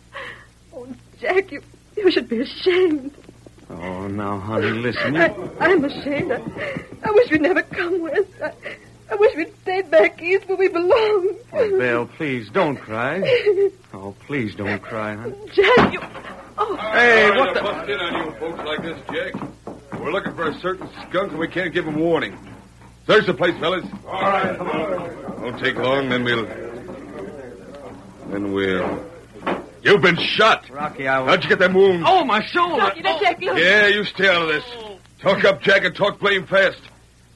Oh, 0.75 0.87
Jack, 1.23 1.51
you, 1.53 1.63
you 1.97 2.11
should 2.11 2.29
be 2.29 2.41
ashamed. 2.41 3.15
Oh, 3.71 4.07
now, 4.09 4.39
honey, 4.41 4.69
listen. 4.73 5.17
I, 5.17 5.35
I'm 5.59 5.83
ashamed. 5.83 6.33
I, 6.33 6.43
I 7.03 7.11
wish 7.13 7.31
we'd 7.31 7.41
never 7.41 7.63
come 7.63 8.03
west. 8.03 8.29
I, 8.45 8.53
I 9.11 9.15
wish 9.15 9.37
we'd 9.37 9.57
stayed 9.63 9.91
back 9.91 10.21
east 10.21 10.49
where 10.49 10.57
we 10.57 10.69
belong. 10.69 11.37
Oh, 11.53 11.79
Bill, 11.79 12.07
please, 12.07 12.49
don't 12.51 12.77
cry. 12.77 13.23
Oh, 13.95 14.15
please 14.27 14.55
don't 14.55 14.83
cry, 14.83 15.15
honey. 15.15 15.37
Jack, 15.53 15.93
you... 15.93 16.01
Oh, 16.59 16.77
Hey, 16.77 17.31
what 17.31 17.55
the... 17.55 17.61
Bust 17.61 17.89
in 17.89 17.99
on 18.01 18.27
you 18.27 18.33
folks 18.39 18.59
like 18.65 18.83
this, 18.83 18.99
Jack. 19.13 20.01
We're 20.01 20.13
looking 20.13 20.35
for 20.35 20.49
a 20.49 20.59
certain 20.61 20.89
skunk, 21.09 21.31
and 21.31 21.39
we 21.39 21.49
can't 21.49 21.73
give 21.73 21.87
him 21.87 21.99
warning. 21.99 22.37
Search 23.07 23.27
the 23.27 23.35
place, 23.35 23.57
fellas. 23.61 23.85
All 24.07 24.23
right. 24.23 24.57
Come 24.57 24.69
on. 24.69 25.43
Won't 25.43 25.61
take 25.61 25.77
long, 25.77 26.09
then 26.09 26.25
we'll... 26.25 26.45
Then 28.29 28.53
we'll... 28.53 29.07
You've 29.83 30.03
been 30.03 30.19
shot. 30.19 30.69
Rocky, 30.69 31.07
I... 31.07 31.25
How'd 31.25 31.45
you 31.45 31.49
get 31.49 31.61
that 31.61 31.73
wound? 31.73 32.03
Oh, 32.07 32.25
my 32.25 32.45
shoulder! 32.47 32.83
Rocky, 32.83 33.03
now, 33.03 33.21
Jack, 33.21 33.39
oh. 33.43 33.47
look. 33.47 33.59
Yeah, 33.59 33.87
you 33.87 34.05
stay 34.05 34.29
out 34.29 34.43
of 34.43 34.49
this. 34.49 34.65
Talk 35.21 35.45
up, 35.45 35.63
Jack, 35.63 35.85
and 35.85 35.95
talk 35.95 36.19
blame 36.19 36.47
fast. 36.47 36.81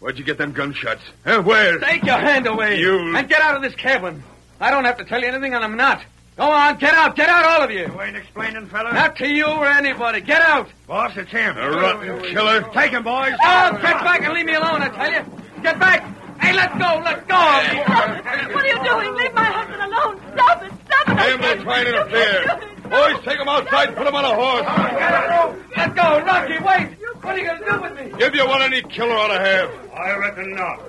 Where'd 0.00 0.18
you 0.18 0.24
get 0.24 0.38
them 0.38 0.52
gunshots? 0.52 1.02
Huh? 1.24 1.42
Where? 1.42 1.78
Take 1.78 2.04
your 2.04 2.18
hand 2.18 2.46
away. 2.46 2.80
You- 2.80 3.14
And 3.16 3.28
get 3.28 3.40
out 3.42 3.54
of 3.54 3.62
this 3.62 3.74
cabin. 3.74 4.22
I 4.60 4.70
don't 4.70 4.84
have 4.84 4.96
to 4.98 5.04
tell 5.04 5.20
you 5.20 5.28
anything, 5.28 5.54
and 5.54 5.62
I'm 5.62 5.76
not. 5.76 6.02
Go 6.36 6.44
on, 6.44 6.78
get 6.78 6.94
out, 6.94 7.16
get 7.16 7.28
out, 7.28 7.44
all 7.44 7.62
of 7.62 7.70
you. 7.70 7.80
You 7.80 8.00
ain't 8.00 8.16
explaining, 8.16 8.66
fella? 8.68 8.94
Not 8.94 9.16
to 9.16 9.28
you 9.28 9.44
or 9.44 9.66
anybody. 9.66 10.22
Get 10.22 10.40
out. 10.40 10.68
Boss, 10.86 11.12
it's 11.16 11.30
him. 11.30 11.56
A 11.58 11.70
rotten 11.70 12.08
oh, 12.08 12.20
killer. 12.22 12.62
Take 12.72 12.92
him, 12.92 13.02
boys. 13.02 13.34
Oh, 13.42 13.72
get 13.72 13.82
back 13.82 14.22
and 14.22 14.32
leave 14.32 14.46
me 14.46 14.54
alone, 14.54 14.80
I 14.80 14.88
tell 14.88 15.12
you. 15.12 15.62
Get 15.62 15.78
back. 15.78 16.02
Hey, 16.40 16.54
let 16.54 16.72
go, 16.78 17.02
let 17.04 17.28
go. 17.28 17.36
What 17.36 18.64
are 18.64 18.66
you 18.66 18.82
doing? 18.82 19.14
Leave 19.16 19.34
my 19.34 19.44
husband 19.44 19.82
alone. 19.82 20.20
Stop 20.34 20.62
it. 20.62 20.72
Stop 20.86 21.08
it. 21.08 21.14
Damn, 21.14 21.40
they'll 21.42 21.62
try 21.62 21.78
and 21.80 21.88
interfere. 21.88 22.60
Boys, 22.88 23.24
take 23.24 23.38
him 23.38 23.48
outside, 23.48 23.94
put 23.94 24.06
him 24.06 24.14
on 24.14 24.24
a 24.24 24.34
horse. 24.34 25.56
Let 25.76 25.94
go, 25.94 26.24
Rocky, 26.24 26.58
wait. 26.64 26.99
What 27.22 27.34
are 27.34 27.38
you 27.38 27.46
going 27.46 27.60
to 27.60 27.70
do 27.70 27.80
with 27.80 28.12
me? 28.12 28.18
Give 28.18 28.34
you 28.34 28.46
what 28.46 28.62
any 28.62 28.82
killer 28.82 29.12
ought 29.14 29.28
to 29.28 29.38
have. 29.38 29.92
I 29.92 30.16
reckon 30.16 30.54
not. 30.54 30.80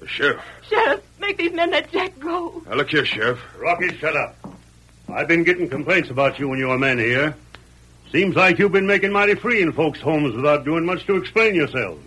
The 0.00 0.08
sheriff. 0.08 0.42
Sheriff, 0.68 1.00
make 1.20 1.36
these 1.38 1.52
men 1.52 1.70
let 1.70 1.92
Jack 1.92 2.18
go. 2.18 2.62
Now, 2.66 2.74
look 2.74 2.90
here, 2.90 3.04
Sheriff. 3.04 3.38
Rocky, 3.58 3.96
shut 3.98 4.16
up. 4.16 4.36
I've 5.08 5.28
been 5.28 5.44
getting 5.44 5.68
complaints 5.68 6.10
about 6.10 6.38
you 6.38 6.50
and 6.50 6.58
your 6.58 6.78
men 6.78 6.98
here. 6.98 7.36
Seems 8.10 8.34
like 8.34 8.58
you've 8.58 8.72
been 8.72 8.86
making 8.86 9.12
mighty 9.12 9.34
free 9.34 9.62
in 9.62 9.72
folks' 9.72 10.00
homes 10.00 10.34
without 10.34 10.64
doing 10.64 10.84
much 10.84 11.06
to 11.06 11.16
explain 11.16 11.54
yourselves. 11.54 12.02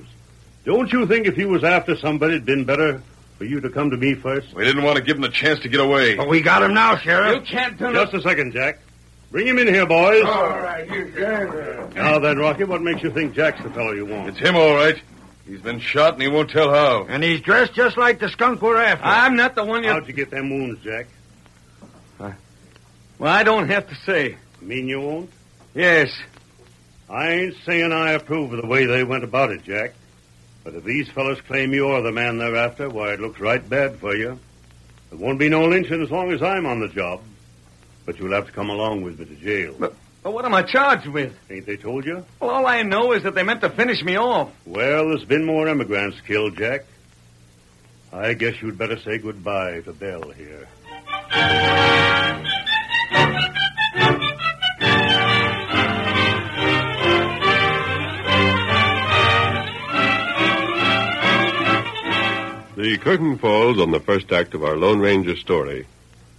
Don't 0.66 0.92
you 0.92 1.06
think 1.06 1.28
if 1.28 1.38
you 1.38 1.48
was 1.48 1.64
after 1.64 1.96
somebody, 1.96 2.34
it'd 2.34 2.46
been 2.46 2.66
better 2.66 3.02
for 3.38 3.46
you 3.46 3.60
to 3.62 3.70
come 3.70 3.92
to 3.92 3.98
me 3.98 4.16
first? 4.16 4.54
We 4.54 4.66
didn't 4.66 4.84
want 4.84 4.98
to 4.98 5.04
give 5.04 5.18
him 5.18 5.22
the 5.22 5.30
chance 5.30 5.60
to 5.60 5.70
get 5.70 5.80
away. 5.80 6.16
But 6.16 6.28
we 6.28 6.42
got 6.42 6.64
him 6.64 6.74
now, 6.74 6.98
Sheriff. 6.98 7.36
You 7.36 7.42
can't 7.42 7.78
do 7.78 7.90
it. 7.90 7.94
Just 7.94 8.14
a 8.14 8.22
second, 8.22 8.54
Jack. 8.54 8.80
Bring 9.32 9.48
him 9.48 9.60
in 9.60 9.68
here, 9.68 9.86
boys. 9.86 10.24
All 10.24 10.50
right, 10.50 10.90
you 10.90 11.06
got 11.06 11.96
Now 11.96 12.20
then, 12.20 12.38
Rocky, 12.38 12.64
what 12.64 12.82
makes 12.82 13.04
you 13.04 13.12
think 13.12 13.34
Jack's 13.34 13.62
the 13.64 13.70
fellow 13.70 13.92
you 13.92 14.06
want? 14.06 14.30
It's 14.30 14.40
him, 14.40 14.56
all 14.56 14.76
right. 14.76 15.02
He's 15.48 15.62
been 15.62 15.80
shot, 15.80 16.14
and 16.14 16.22
he 16.22 16.28
won't 16.28 16.50
tell 16.50 16.72
how. 16.72 17.06
And 17.08 17.24
he's 17.24 17.42
dressed 17.42 17.74
just 17.74 17.98
like 17.98 18.20
the 18.20 18.30
skunk 18.30 18.62
we're 18.62 18.82
after. 18.82 19.06
I'm 19.06 19.36
not 19.36 19.56
the 19.56 19.64
one 19.64 19.84
you... 19.84 19.90
How'd 19.90 20.08
you 20.08 20.14
get 20.14 20.32
them 20.32 20.50
wounds, 20.50 20.82
Jack? 20.84 21.08
Uh, 22.20 22.32
well, 23.20 23.32
I 23.32 23.44
don't 23.44 23.70
have 23.70 23.88
to 23.90 23.96
say. 23.96 24.38
Mean 24.62 24.88
you 24.88 25.02
won't? 25.02 25.30
Yes. 25.76 26.18
I 27.10 27.30
ain't 27.34 27.56
saying 27.66 27.92
I 27.92 28.14
approve 28.14 28.54
of 28.54 28.62
the 28.62 28.68
way 28.68 28.86
they 28.86 29.04
went 29.04 29.24
about 29.24 29.52
it, 29.52 29.64
Jack. 29.64 29.94
But 30.64 30.74
if 30.74 30.84
these 30.84 31.08
fellows 31.10 31.40
claim 31.42 31.74
you're 31.74 32.02
the 32.02 32.12
man 32.12 32.40
they're 32.40 32.56
after, 32.56 32.90
why, 32.90 33.14
it 33.14 33.20
looks 33.20 33.40
right 33.40 33.68
bad 33.70 33.98
for 34.00 34.16
you. 34.16 34.40
There 35.12 35.20
won't 35.20 35.38
be 35.38 35.50
no 35.50 35.68
lynching 35.68 36.02
as 36.02 36.10
long 36.10 36.32
as 36.32 36.42
I'm 36.42 36.66
on 36.66 36.80
the 36.80 36.88
job. 36.88 37.22
But 38.06 38.20
you'll 38.20 38.34
have 38.34 38.46
to 38.46 38.52
come 38.52 38.70
along 38.70 39.02
with 39.04 39.20
me 39.20 39.26
to 39.26 39.36
jail. 39.36 39.76
But, 39.80 39.96
but 40.24 40.34
what 40.34 40.46
am 40.46 40.54
I 40.54 40.62
charged 40.62 41.08
with? 41.08 41.34
Ain't 41.50 41.66
they 41.66 41.78
told 41.78 42.06
you? 42.06 42.24
Well, 42.40 42.50
all 42.52 42.68
I 42.68 42.84
know 42.84 43.12
is 43.14 43.24
that 43.24 43.36
they 43.36 43.44
meant 43.44 43.62
to 43.62 43.70
finish 43.70 44.04
me 44.04 44.18
off. 44.18 44.52
Well, 44.66 45.10
there's 45.10 45.26
been 45.26 45.46
more 45.46 45.68
emigrants 45.68 46.22
killed, 46.22 46.58
Jack. 46.58 46.86
I 48.14 48.34
guess 48.34 48.62
you'd 48.62 48.78
better 48.78 48.98
say 49.00 49.18
goodbye 49.18 49.82
to 49.82 49.92
Belle 49.92 50.30
here. 50.32 50.68
The 62.78 62.98
curtain 62.98 63.38
falls 63.38 63.80
on 63.80 63.92
the 63.92 64.00
first 64.00 64.32
act 64.32 64.54
of 64.54 64.64
our 64.64 64.78
Lone 64.78 65.00
Ranger 65.00 65.36
story. 65.36 65.88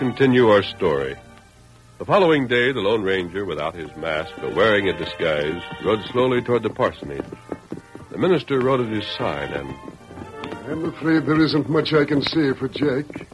Continue 0.00 0.48
our 0.48 0.62
story. 0.62 1.14
The 1.98 2.06
following 2.06 2.46
day, 2.46 2.72
the 2.72 2.80
Lone 2.80 3.02
Ranger, 3.02 3.44
without 3.44 3.74
his 3.74 3.94
mask 3.96 4.32
or 4.42 4.48
wearing 4.48 4.88
a 4.88 4.96
disguise, 4.96 5.62
rode 5.84 6.02
slowly 6.06 6.40
toward 6.40 6.62
the 6.62 6.70
parsonage. 6.70 7.22
The 8.10 8.16
minister 8.16 8.60
rode 8.60 8.80
at 8.80 8.90
his 8.90 9.06
side, 9.06 9.52
and 9.52 9.74
I'm 10.70 10.86
afraid 10.86 11.26
there 11.26 11.38
isn't 11.38 11.68
much 11.68 11.92
I 11.92 12.06
can 12.06 12.22
say 12.22 12.54
for 12.54 12.66
Jack. 12.66 13.26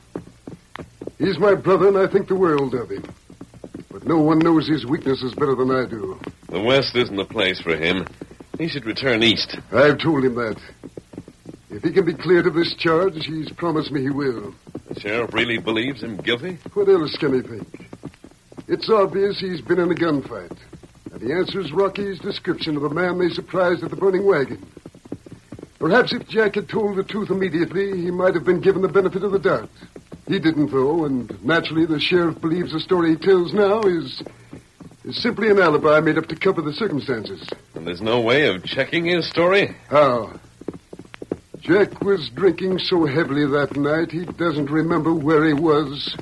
He's 1.18 1.38
my 1.38 1.54
brother, 1.54 1.86
and 1.86 1.98
I 1.98 2.08
think 2.08 2.26
the 2.26 2.34
world 2.34 2.74
of 2.74 2.90
him. 2.90 3.04
But 3.88 4.04
no 4.04 4.18
one 4.18 4.40
knows 4.40 4.66
his 4.66 4.84
weaknesses 4.84 5.36
better 5.36 5.54
than 5.54 5.70
I 5.70 5.86
do. 5.86 6.18
The 6.48 6.60
West 6.60 6.96
isn't 6.96 7.14
the 7.14 7.24
place 7.24 7.60
for 7.60 7.76
him. 7.76 8.08
He 8.58 8.66
should 8.66 8.86
return 8.86 9.22
east. 9.22 9.56
I've 9.70 9.98
told 9.98 10.24
him 10.24 10.34
that. 10.34 10.60
If 11.70 11.84
he 11.84 11.92
can 11.92 12.04
be 12.04 12.14
cleared 12.14 12.48
of 12.48 12.54
this 12.54 12.74
charge, 12.74 13.24
he's 13.24 13.52
promised 13.52 13.92
me 13.92 14.00
he 14.00 14.10
will. 14.10 14.52
The 14.96 15.02
sheriff 15.02 15.34
really 15.34 15.58
believes 15.58 16.02
him 16.02 16.16
guilty? 16.16 16.56
What 16.72 16.88
else 16.88 17.18
can 17.18 17.34
he 17.34 17.42
think? 17.42 17.86
It's 18.66 18.88
obvious 18.88 19.38
he's 19.38 19.60
been 19.60 19.78
in 19.78 19.90
a 19.90 19.94
gunfight. 19.94 20.56
And 21.12 21.20
he 21.20 21.32
answers 21.32 21.70
Rocky's 21.70 22.18
description 22.18 22.76
of 22.76 22.82
the 22.82 22.88
man 22.88 23.18
they 23.18 23.28
surprised 23.28 23.84
at 23.84 23.90
the 23.90 23.96
burning 23.96 24.24
wagon. 24.24 24.66
Perhaps 25.78 26.14
if 26.14 26.26
Jack 26.28 26.54
had 26.54 26.70
told 26.70 26.96
the 26.96 27.04
truth 27.04 27.28
immediately, 27.28 28.02
he 28.02 28.10
might 28.10 28.34
have 28.34 28.44
been 28.44 28.62
given 28.62 28.80
the 28.80 28.88
benefit 28.88 29.22
of 29.22 29.32
the 29.32 29.38
doubt. 29.38 29.68
He 30.26 30.38
didn't, 30.38 30.70
though, 30.70 31.04
and 31.04 31.44
naturally 31.44 31.84
the 31.84 32.00
sheriff 32.00 32.40
believes 32.40 32.72
the 32.72 32.80
story 32.80 33.10
he 33.10 33.16
tells 33.16 33.52
now 33.52 33.82
is, 33.82 34.22
is 35.04 35.22
simply 35.22 35.50
an 35.50 35.58
alibi 35.58 36.00
made 36.00 36.16
up 36.16 36.26
to 36.28 36.36
cover 36.36 36.62
the 36.62 36.72
circumstances. 36.72 37.46
And 37.74 37.86
there's 37.86 38.00
no 38.00 38.22
way 38.22 38.46
of 38.48 38.64
checking 38.64 39.04
his 39.04 39.28
story? 39.28 39.76
How? 39.90 40.40
Jack 41.66 42.00
was 42.00 42.28
drinking 42.28 42.78
so 42.78 43.06
heavily 43.06 43.44
that 43.44 43.76
night 43.76 44.12
he 44.12 44.24
doesn't 44.24 44.70
remember 44.70 45.12
where 45.12 45.44
he 45.44 45.52
was 45.52 46.16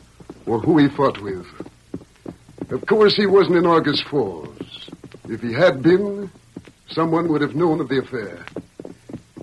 or 0.47 0.59
who 0.59 0.79
he 0.79 0.89
fought 0.89 1.21
with. 1.21 1.45
Of 2.71 2.87
course, 2.87 3.15
he 3.15 3.27
wasn't 3.27 3.57
in 3.59 3.67
Argus 3.67 4.01
Falls. 4.01 4.89
If 5.29 5.43
he 5.43 5.53
had 5.53 5.83
been, 5.83 6.31
someone 6.89 7.29
would 7.29 7.43
have 7.43 7.55
known 7.55 7.81
of 7.81 7.91
the 7.91 7.99
affair. 7.99 8.47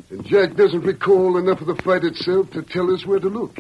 And 0.10 0.26
Jack 0.26 0.56
doesn't 0.56 0.82
recall 0.82 1.38
enough 1.38 1.62
of 1.62 1.68
the 1.68 1.76
fight 1.76 2.04
itself 2.04 2.50
to 2.52 2.64
tell 2.64 2.92
us 2.92 3.06
where 3.06 3.20
to 3.20 3.30
look. 3.30 3.56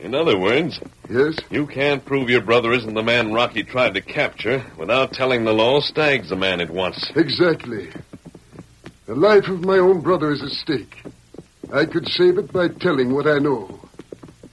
In 0.00 0.16
other 0.16 0.36
words, 0.36 0.80
Yes? 1.08 1.36
you 1.48 1.64
can't 1.68 2.04
prove 2.04 2.28
your 2.28 2.40
brother 2.42 2.72
isn't 2.72 2.94
the 2.94 3.04
man 3.04 3.32
Rocky 3.32 3.62
tried 3.62 3.94
to 3.94 4.00
capture 4.00 4.64
without 4.76 5.12
telling 5.12 5.44
the 5.44 5.54
law 5.54 5.78
Stag's 5.78 6.30
the 6.30 6.36
man 6.36 6.60
it 6.60 6.70
wants. 6.70 7.08
Exactly. 7.14 7.90
The 9.06 9.14
life 9.14 9.46
of 9.46 9.64
my 9.64 9.78
own 9.78 10.00
brother 10.00 10.32
is 10.32 10.42
at 10.42 10.50
stake. 10.50 11.03
I 11.74 11.86
could 11.86 12.06
save 12.08 12.38
it 12.38 12.52
by 12.52 12.68
telling 12.68 13.12
what 13.12 13.26
I 13.26 13.40
know. 13.40 13.80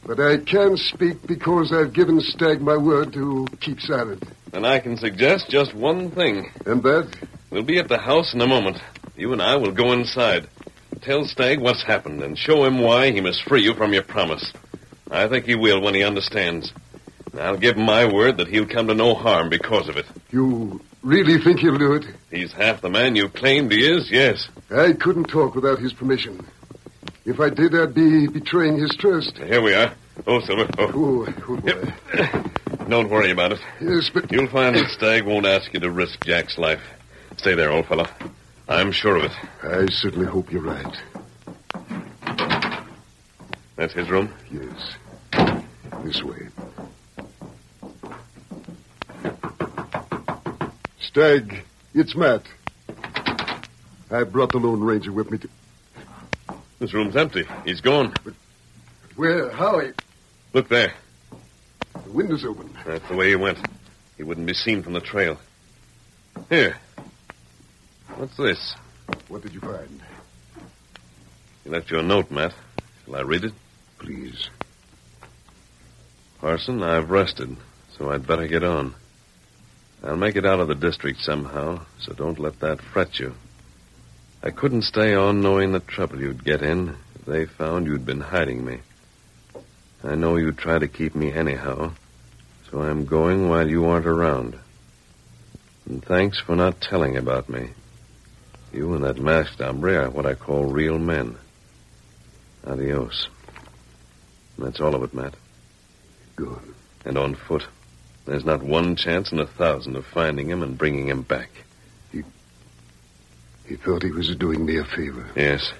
But 0.08 0.20
I 0.20 0.38
can 0.38 0.76
speak 0.76 1.28
because 1.28 1.72
I've 1.72 1.94
given 1.94 2.20
Stag 2.20 2.62
my 2.62 2.76
word 2.76 3.14
to 3.14 3.46
keep 3.60 3.80
silent. 3.80 4.24
And 4.54 4.66
I 4.66 4.80
can 4.80 4.98
suggest 4.98 5.48
just 5.48 5.76
one 5.76 6.10
thing. 6.10 6.52
And 6.66 6.82
that? 6.82 7.16
We'll 7.52 7.62
be 7.62 7.78
at 7.78 7.90
the 7.90 8.00
house 8.00 8.34
in 8.34 8.42
a 8.42 8.48
moment. 8.48 8.82
You 9.16 9.34
and 9.34 9.42
I 9.42 9.56
will 9.58 9.72
go 9.72 9.92
inside. 9.92 10.48
Tell 11.04 11.26
Stag 11.26 11.60
what's 11.60 11.84
happened 11.84 12.24
and 12.24 12.36
show 12.36 12.64
him 12.64 12.80
why 12.80 13.12
he 13.12 13.22
must 13.22 13.44
free 13.44 13.62
you 13.62 13.76
from 13.76 13.94
your 13.94 14.02
promise. 14.02 14.52
I 15.12 15.28
think 15.28 15.46
he 15.46 15.54
will 15.54 15.80
when 15.80 15.94
he 15.94 16.04
understands. 16.04 16.74
I'll 17.40 17.56
give 17.56 17.78
him 17.78 17.86
my 17.86 18.12
word 18.12 18.38
that 18.38 18.48
he'll 18.48 18.66
come 18.66 18.88
to 18.88 18.96
no 18.96 19.14
harm 19.14 19.50
because 19.50 19.90
of 19.90 19.96
it. 19.96 20.08
You 20.32 20.82
really 21.04 21.38
think 21.38 21.60
he'll 21.60 21.78
do 21.78 21.94
it? 21.94 22.06
He's 22.32 22.52
half 22.52 22.82
the 22.82 22.90
man 22.90 23.16
you 23.16 23.30
claimed 23.30 23.72
he 23.72 23.86
is, 23.86 24.10
yes. 24.10 24.50
I 24.72 24.94
couldn't 24.94 25.26
talk 25.26 25.54
without 25.54 25.78
his 25.78 25.94
permission. 25.94 26.48
If 27.26 27.40
I 27.40 27.50
did, 27.50 27.76
I'd 27.76 27.94
be 27.94 28.28
betraying 28.28 28.78
his 28.80 28.96
trust. 28.96 29.38
Here 29.38 29.62
we 29.62 29.74
are. 29.74 29.94
Oh, 30.26 30.40
Silver. 30.42 30.68
Oh. 30.78 30.92
Oh, 30.94 31.34
oh 31.48 31.58
boy. 31.58 32.44
Don't 32.90 33.10
worry 33.10 33.32
about 33.32 33.52
it. 33.54 33.60
Yes, 33.80 34.10
but 34.14 34.32
You'll 34.32 34.50
find 34.50 34.76
that 34.76 34.90
Stag 34.90 35.26
won't 35.26 35.46
ask 35.46 35.74
you 35.74 35.80
to 35.80 35.92
risk 35.92 36.26
Jack's 36.26 36.58
life. 36.58 36.82
Stay 37.38 37.54
there, 37.54 37.72
old 37.72 37.86
fellow. 37.86 38.08
I'm 38.68 38.92
sure 38.92 39.18
of 39.18 39.24
it. 39.24 39.32
I 39.64 39.86
certainly 39.88 40.26
hope 40.26 40.52
you're 40.52 40.62
right. 40.62 40.98
That's 43.76 43.94
his 43.94 44.10
room? 44.10 44.34
Yes. 44.52 44.96
This 46.04 46.24
way. 46.24 46.48
Stag, 51.00 51.64
it's 51.94 52.16
Matt. 52.16 52.44
I 54.10 54.24
brought 54.24 54.52
the 54.52 54.58
Lone 54.58 54.82
Ranger 54.82 55.12
with 55.12 55.32
me 55.32 55.38
to. 55.40 55.50
This 56.82 56.96
room's 56.96 57.16
empty. 57.16 57.46
He's 57.64 57.80
gone. 57.80 58.12
But 58.24 58.34
where? 59.16 59.52
Howie? 59.52 59.94
Look 60.52 60.68
there. 60.68 60.92
The 61.94 62.10
window's 62.10 62.44
open. 62.44 62.76
That's 62.84 63.08
the 63.08 63.16
way 63.16 63.30
he 63.30 63.36
went. 63.36 63.60
He 64.18 64.24
wouldn't 64.24 64.48
be 64.48 64.56
seen 64.56 64.82
from 64.82 64.94
the 64.94 65.00
trail. 65.00 65.38
Here. 66.50 66.76
What's 68.16 68.36
this? 68.36 68.76
What 69.28 69.44
did 69.44 69.54
you 69.54 69.60
find? 69.60 70.02
He 71.64 71.70
left 71.70 71.92
you 71.92 72.00
a 72.00 72.04
note, 72.04 72.32
Matt. 72.32 72.56
Shall 73.06 73.16
I 73.16 73.22
read 73.22 73.44
it? 73.44 73.54
Please. 74.00 74.50
Parson, 76.40 76.82
I've 76.82 77.12
rested, 77.12 77.58
so 77.96 78.12
I'd 78.12 78.26
better 78.26 78.48
get 78.48 78.64
on. 78.64 78.96
I'll 80.04 80.18
make 80.18 80.36
it 80.36 80.48
out 80.48 80.60
of 80.60 80.68
the 80.68 80.74
district 80.74 81.22
somehow, 81.22 81.86
so 82.00 82.14
don't 82.14 82.40
let 82.40 82.60
that 82.62 82.82
fret 82.82 83.20
you. 83.20 83.36
I 84.44 84.50
couldn't 84.50 84.82
stay 84.82 85.14
on 85.14 85.42
knowing 85.42 85.72
the 85.72 85.80
trouble 85.80 86.20
you'd 86.20 86.44
get 86.44 86.64
in 86.64 86.98
if 87.16 87.26
they 87.26 87.46
found 87.46 87.86
you'd 87.86 88.08
been 88.08 88.22
hiding 88.22 88.66
me. 88.66 88.80
I 90.04 90.16
know 90.16 90.36
you'd 90.36 90.58
try 90.58 90.80
to 90.80 90.88
keep 90.88 91.14
me 91.14 91.32
anyhow, 91.32 91.92
so 92.70 92.82
I'm 92.82 93.06
going 93.06 93.50
while 93.50 93.70
you 93.70 93.86
aren't 93.86 94.08
around. 94.08 94.58
And 95.86 96.04
thanks 96.04 96.40
for 96.40 96.56
not 96.56 96.82
telling 96.82 97.18
about 97.18 97.50
me. 97.50 97.70
You 98.74 98.96
and 98.96 99.04
that 99.04 99.20
masked 99.20 99.60
hombre 99.60 100.06
are 100.06 100.10
what 100.10 100.26
I 100.26 100.34
call 100.34 100.66
real 100.66 100.98
men. 100.98 101.36
Adios. 102.66 103.30
That's 104.58 104.80
all 104.80 104.96
of 104.96 105.04
it, 105.04 105.14
Matt. 105.14 105.36
Good. 106.36 106.74
And 107.06 107.18
on 107.18 107.36
foot. 107.36 107.68
There's 108.26 108.46
not 108.46 108.64
one 108.64 108.96
chance 108.96 109.32
in 109.32 109.40
a 109.40 109.46
thousand 109.46 109.96
of 109.96 110.06
finding 110.06 110.50
him 110.50 110.64
and 110.64 110.78
bringing 110.78 111.08
him 111.08 111.22
back. 111.22 111.50
He 113.72 113.78
thought 113.78 114.04
he 114.04 114.12
was 114.12 114.36
doing 114.36 114.66
me 114.66 114.76
a 114.80 114.84
favor. 114.84 115.26
Yes, 115.34 115.72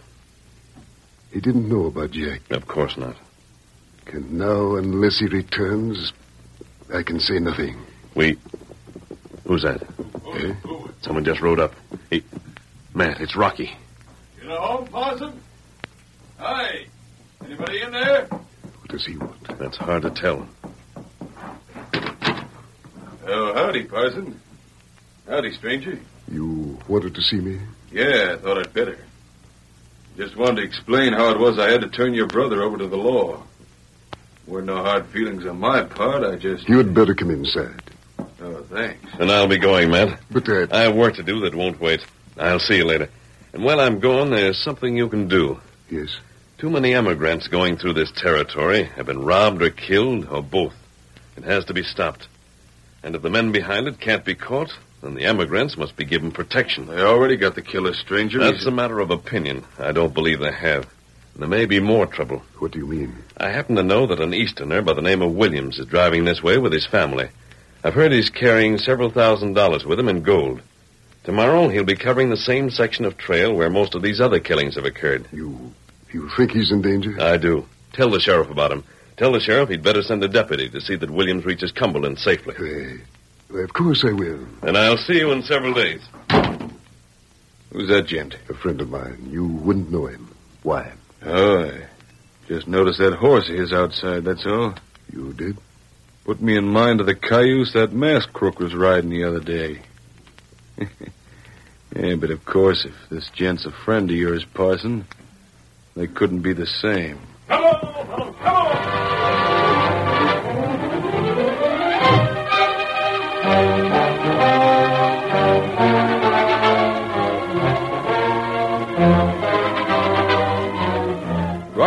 He 1.34 1.42
didn't 1.42 1.68
know 1.68 1.88
about 1.88 2.12
Jack. 2.12 2.40
of 2.50 2.66
course 2.66 2.96
not. 2.96 3.18
And 4.06 4.32
now, 4.32 4.76
unless 4.76 5.20
he 5.20 5.26
returns, 5.26 6.14
I 6.94 7.04
can 7.04 7.20
say 7.20 7.40
nothing. 7.40 7.76
We. 8.16 8.38
Who's 9.46 9.64
that? 9.64 9.82
Eh? 10.36 10.54
Someone 11.02 11.26
just 11.26 11.42
rode 11.42 11.60
up. 11.60 11.74
He. 12.10 12.24
Matt, 12.94 13.20
it's 13.20 13.36
Rocky. 13.36 13.76
You 14.42 14.48
know 14.48 14.56
home, 14.62 14.88
Parson? 14.88 15.42
Hi. 16.38 16.86
Anybody 17.44 17.82
in 17.82 17.92
there? 17.92 18.26
What 18.28 18.88
does 18.88 19.06
he 19.06 19.18
want? 19.18 19.60
That's 19.60 19.76
hard 19.76 20.04
to 20.04 20.12
tell. 20.12 20.48
Oh, 23.28 23.54
howdy, 23.54 23.84
Parson. 23.84 24.40
Howdy, 25.28 25.52
stranger. 25.52 26.00
You 26.32 26.80
wanted 26.88 27.16
to 27.16 27.22
see 27.22 27.42
me? 27.42 27.60
Yeah, 27.92 28.36
I 28.38 28.42
thought 28.42 28.58
I'd 28.58 28.74
better. 28.74 28.98
Just 30.18 30.36
wanted 30.36 30.62
to 30.62 30.68
explain 30.68 31.14
how 31.14 31.32
it 31.32 31.40
was 31.40 31.58
I 31.60 31.72
had 31.72 31.82
to 31.82 31.90
turn 31.90 32.14
your 32.14 32.28
brother 32.28 32.62
over 32.62 32.78
to 32.78 32.88
the 32.88 32.98
law. 32.98 33.44
Weren't 34.48 34.68
no 34.68 34.84
hard 34.84 35.06
feelings 35.08 35.46
on 35.46 35.60
my 35.60 35.84
part. 35.84 36.24
I 36.24 36.36
just. 36.36 36.68
You'd 36.68 36.94
better 36.94 37.16
come 37.16 37.32
inside. 37.32 37.82
Oh, 38.42 38.64
thanks. 38.70 39.06
And 39.20 39.32
I'll 39.32 39.48
be 39.48 39.60
going, 39.60 39.92
Matt. 39.92 40.20
But 40.32 40.50
uh, 40.50 40.68
I 40.72 40.82
have 40.82 40.96
work 40.96 41.16
to 41.16 41.24
do 41.24 41.42
that 41.42 41.56
won't 41.56 41.80
wait. 41.80 42.06
I'll 42.38 42.60
see 42.60 42.78
you 42.78 42.86
later. 42.86 43.10
And 43.54 43.64
while 43.64 43.80
I'm 43.80 44.00
gone, 44.00 44.32
there's 44.32 44.62
something 44.64 44.98
you 44.98 45.10
can 45.10 45.28
do. 45.28 45.60
yes, 45.90 46.18
Too 46.58 46.70
many 46.70 46.94
emigrants 46.94 47.48
going 47.48 47.78
through 47.78 47.94
this 47.94 48.12
territory 48.12 48.84
have 48.84 49.06
been 49.06 49.24
robbed 49.24 49.62
or 49.62 49.70
killed, 49.70 50.28
or 50.30 50.42
both. 50.42 50.74
It 51.38 51.44
has 51.44 51.66
to 51.66 51.74
be 51.74 51.84
stopped. 51.84 52.28
And 53.04 53.16
if 53.16 53.22
the 53.22 53.30
men 53.30 53.52
behind 53.52 53.88
it 53.88 54.00
can't 54.00 54.26
be 54.26 54.36
caught, 54.36 54.72
then 55.02 55.16
the 55.16 55.26
emigrants 55.26 55.78
must 55.78 55.96
be 55.96 56.06
given 56.06 56.32
protection. 56.32 56.86
They 56.88 57.02
already 57.02 57.36
got 57.38 57.56
the 57.56 57.62
killer, 57.62 57.94
stranger. 57.94 58.40
That's 58.40 58.58
He's- 58.58 58.66
a 58.68 58.72
matter 58.72 59.00
of 59.00 59.10
opinion. 59.12 59.64
I 59.80 59.92
don't 59.92 60.14
believe 60.14 60.40
they 60.40 60.52
have. 60.52 60.88
There 61.36 61.48
may 61.48 61.66
be 61.66 61.80
more 61.80 62.06
trouble. 62.06 62.44
what 62.60 62.72
do 62.72 62.80
you 62.80 62.86
mean? 62.86 63.16
I 63.38 63.50
happen 63.50 63.76
to 63.78 63.84
know 63.84 64.06
that 64.08 64.20
an 64.20 64.34
Easterner 64.34 64.82
by 64.82 64.94
the 64.94 65.02
name 65.02 65.22
of 65.22 65.32
Williams 65.32 65.80
is 65.80 65.86
driving 65.88 66.26
this 66.26 66.44
way 66.44 66.58
with 66.58 66.74
his 66.74 66.86
family. 66.86 67.30
I've 67.84 67.94
heard 67.96 68.12
he's 68.12 68.30
carrying 68.30 68.78
several 68.78 69.10
thousand 69.10 69.54
dollars 69.54 69.86
with 69.86 69.98
him 70.00 70.10
in 70.10 70.22
gold. 70.24 70.62
Tomorrow 71.24 71.70
he'll 71.70 71.84
be 71.84 71.96
covering 71.96 72.30
the 72.30 72.38
same 72.38 72.70
section 72.70 73.06
of 73.06 73.18
trail 73.18 73.54
where 73.54 73.70
most 73.70 73.96
of 73.96 74.02
these 74.02 74.20
other 74.20 74.40
killings 74.40 74.76
have 74.76 74.86
occurred. 74.86 75.26
You 75.32 75.72
you 76.12 76.30
think 76.36 76.52
he's 76.52 76.72
in 76.72 76.82
danger? 76.82 77.16
I 77.20 77.38
do. 77.38 77.66
Tell 77.94 78.10
the 78.10 78.20
sheriff 78.20 78.50
about 78.50 78.72
him. 78.72 78.84
Tell 79.18 79.32
the 79.32 79.40
sheriff 79.40 79.70
he'd 79.70 79.84
better 79.84 80.02
send 80.04 80.24
a 80.24 80.28
deputy 80.28 80.70
to 80.70 80.82
see 80.82 80.96
that 80.98 81.10
Williams 81.10 81.46
reaches 81.46 81.72
Cumberland 81.72 82.20
safely. 82.20 82.56
Uh, 82.56 82.98
of 83.54 83.74
course 83.74 84.04
I 84.04 84.12
will. 84.12 84.46
And 84.62 84.78
I'll 84.78 84.98
see 84.98 85.18
you 85.18 85.32
in 85.32 85.44
several 85.44 85.74
days. 85.74 86.02
Who's 87.72 87.88
that 87.88 88.08
gent? 88.08 88.36
A 88.50 88.54
friend 88.54 88.82
of 88.82 88.90
mine. 88.90 89.30
You 89.30 89.46
wouldn't 89.46 89.92
know 89.92 90.08
him. 90.08 90.28
Why? 90.64 90.92
Oh, 91.24 91.66
I 91.66 91.84
just 92.48 92.68
noticed 92.68 93.00
that 93.00 93.14
horse 93.14 93.50
of 93.50 93.56
his 93.56 93.72
outside, 93.72 94.26
that's 94.26 94.46
all. 94.46 94.76
You 95.14 95.34
did? 95.34 95.58
Put 96.26 96.42
me 96.42 96.56
in 96.58 96.68
mind 96.68 97.00
of 97.00 97.06
the 97.06 97.16
cayuse 97.16 97.74
that 97.74 97.94
masked 97.94 98.34
crook 98.34 98.60
was 98.60 98.76
riding 98.76 99.10
the 99.10 99.24
other 99.24 99.40
day. 99.40 99.82
yeah, 101.96 102.16
but 102.16 102.30
of 102.30 102.46
course, 102.46 102.86
if 102.86 102.94
this 103.10 103.30
gent's 103.32 103.66
a 103.66 103.72
friend 103.72 104.10
of 104.10 104.16
yours, 104.16 104.46
Parson, 104.46 105.06
they 105.96 106.08
couldn't 106.08 106.42
be 106.42 106.54
the 106.54 106.68
same. 106.68 107.20
Come 107.48 107.64
on, 107.64 108.34
come 108.36 108.56
on! 108.56 108.81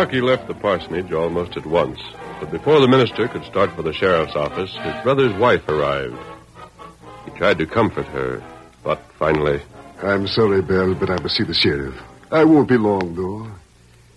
Rocky 0.05 0.21
left 0.21 0.47
the 0.47 0.53
parsonage 0.53 1.11
almost 1.11 1.57
at 1.57 1.65
once, 1.65 1.99
but 2.39 2.51
before 2.51 2.79
the 2.79 2.87
minister 2.87 3.27
could 3.27 3.43
start 3.43 3.71
for 3.71 3.81
the 3.81 3.91
sheriff's 3.91 4.35
office, 4.35 4.71
his 4.71 4.93
brother's 5.01 5.33
wife 5.33 5.67
arrived. 5.67 6.15
He 7.25 7.31
tried 7.31 7.57
to 7.57 7.65
comfort 7.65 8.05
her, 8.09 8.43
but 8.83 9.01
finally, 9.17 9.63
I'm 10.03 10.27
sorry, 10.27 10.61
Belle, 10.61 10.93
but 10.93 11.09
I 11.09 11.19
must 11.19 11.35
see 11.35 11.43
the 11.43 11.55
sheriff. 11.55 11.95
I 12.29 12.43
won't 12.43 12.69
be 12.69 12.77
long, 12.77 13.15
though. 13.15 13.49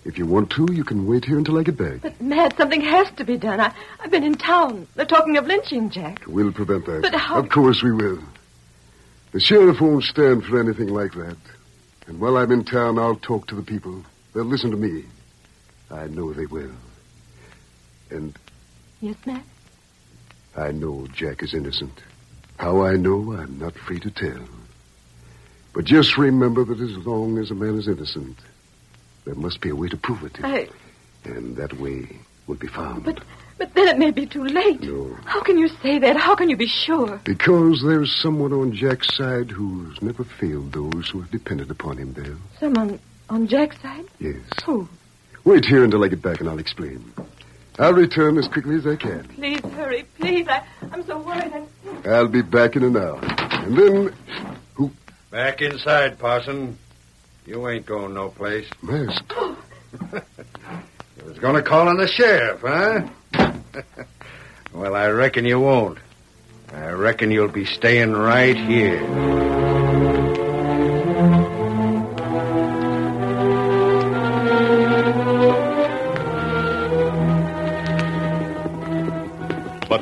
If 0.05 0.19
you 0.19 0.27
want 0.27 0.51
to, 0.51 0.67
you 0.71 0.83
can 0.83 1.07
wait 1.07 1.25
here 1.25 1.39
until 1.39 1.57
I 1.57 1.63
get 1.63 1.77
back. 1.77 2.01
But, 2.03 2.21
Matt, 2.21 2.55
something 2.55 2.81
has 2.81 3.09
to 3.17 3.23
be 3.23 3.37
done. 3.37 3.59
I, 3.59 3.73
I've 3.99 4.11
been 4.11 4.23
in 4.23 4.35
town. 4.35 4.87
They're 4.93 5.07
talking 5.07 5.37
of 5.37 5.47
lynching 5.47 5.89
Jack. 5.89 6.21
We'll 6.27 6.51
prevent 6.51 6.85
that. 6.85 7.01
But 7.01 7.15
how- 7.15 7.39
Of 7.39 7.49
course 7.49 7.81
we 7.81 7.93
will. 7.93 8.19
The 9.31 9.39
sheriff 9.39 9.81
won't 9.81 10.03
stand 10.03 10.45
for 10.45 10.59
anything 10.59 10.89
like 10.89 11.13
that. 11.13 11.37
And 12.05 12.19
while 12.19 12.37
I'm 12.37 12.51
in 12.51 12.63
town, 12.63 12.99
I'll 12.99 13.15
talk 13.15 13.47
to 13.47 13.55
the 13.55 13.63
people. 13.63 14.03
They'll 14.35 14.43
listen 14.45 14.69
to 14.69 14.77
me. 14.77 15.05
I 15.91 16.07
know 16.07 16.33
they 16.33 16.45
will. 16.45 16.71
And 18.09 18.37
Yes, 19.01 19.15
Matt? 19.25 19.43
I 20.57 20.71
know 20.71 21.07
Jack 21.13 21.41
is 21.43 21.53
innocent. 21.53 22.01
How 22.57 22.83
I 22.83 22.95
know, 22.97 23.33
I'm 23.33 23.57
not 23.59 23.75
free 23.75 23.99
to 24.01 24.11
tell. 24.11 24.43
But 25.73 25.85
just 25.85 26.17
remember 26.17 26.65
that 26.65 26.79
as 26.79 26.97
long 27.05 27.37
as 27.37 27.51
a 27.51 27.55
man 27.55 27.77
is 27.77 27.87
innocent, 27.87 28.37
there 29.25 29.35
must 29.35 29.61
be 29.61 29.69
a 29.69 29.75
way 29.75 29.87
to 29.87 29.97
prove 29.97 30.23
it. 30.23 30.37
I. 30.43 30.67
And 31.23 31.55
that 31.55 31.79
way 31.79 32.09
will 32.47 32.55
be 32.55 32.67
found. 32.67 33.05
But, 33.05 33.21
but 33.57 33.73
then 33.75 33.87
it 33.87 33.97
may 33.97 34.11
be 34.11 34.25
too 34.25 34.43
late. 34.43 34.81
No. 34.81 35.15
How 35.25 35.41
can 35.41 35.57
you 35.57 35.69
say 35.81 35.99
that? 35.99 36.17
How 36.17 36.35
can 36.35 36.49
you 36.49 36.57
be 36.57 36.67
sure? 36.67 37.21
Because 37.23 37.81
there's 37.81 38.13
someone 38.21 38.51
on 38.51 38.73
Jack's 38.73 39.15
side 39.15 39.51
who's 39.51 40.01
never 40.01 40.23
failed 40.23 40.73
those 40.73 41.09
who 41.09 41.21
have 41.21 41.31
depended 41.31 41.71
upon 41.71 41.97
him, 41.97 42.11
Bill. 42.11 42.37
Someone 42.59 42.99
on 43.29 43.47
Jack's 43.47 43.79
side? 43.81 44.05
Yes. 44.19 44.37
Who? 44.65 44.89
Wait 45.43 45.65
here 45.65 45.83
until 45.83 46.03
I 46.03 46.07
get 46.07 46.21
back 46.21 46.39
and 46.39 46.49
I'll 46.49 46.59
explain. 46.59 47.03
I'll 47.79 47.93
return 47.93 48.37
as 48.37 48.47
quickly 48.47 48.75
as 48.75 48.85
I 48.85 48.95
can. 48.97 49.23
Please 49.29 49.61
hurry, 49.73 50.03
please. 50.19 50.47
I, 50.47 50.63
I'm 50.91 51.05
so 51.05 51.17
worried. 51.19 51.51
I'm... 51.53 51.67
I'll 52.05 52.27
be 52.27 52.41
back 52.41 52.75
in 52.75 52.83
an 52.83 52.97
hour. 52.97 53.19
And 53.23 53.77
then, 53.77 54.13
Who? 54.75 54.91
Back 55.31 55.61
inside, 55.61 56.19
Parson. 56.19 56.77
You 57.45 57.67
ain't 57.69 57.85
going 57.85 58.13
no 58.13 58.29
place. 58.29 58.67
masked. 58.81 59.33
You 61.19 61.25
was 61.25 61.39
going 61.39 61.55
to 61.55 61.61
call 61.61 61.89
on 61.89 61.97
the 61.97 62.07
sheriff, 62.07 62.61
huh? 62.61 63.07
well, 64.73 64.95
I 64.95 65.07
reckon 65.09 65.43
you 65.43 65.59
won't. 65.59 65.97
I 66.71 66.91
reckon 66.91 67.29
you'll 67.29 67.49
be 67.49 67.65
staying 67.65 68.13
right 68.13 68.55
here. 68.55 69.78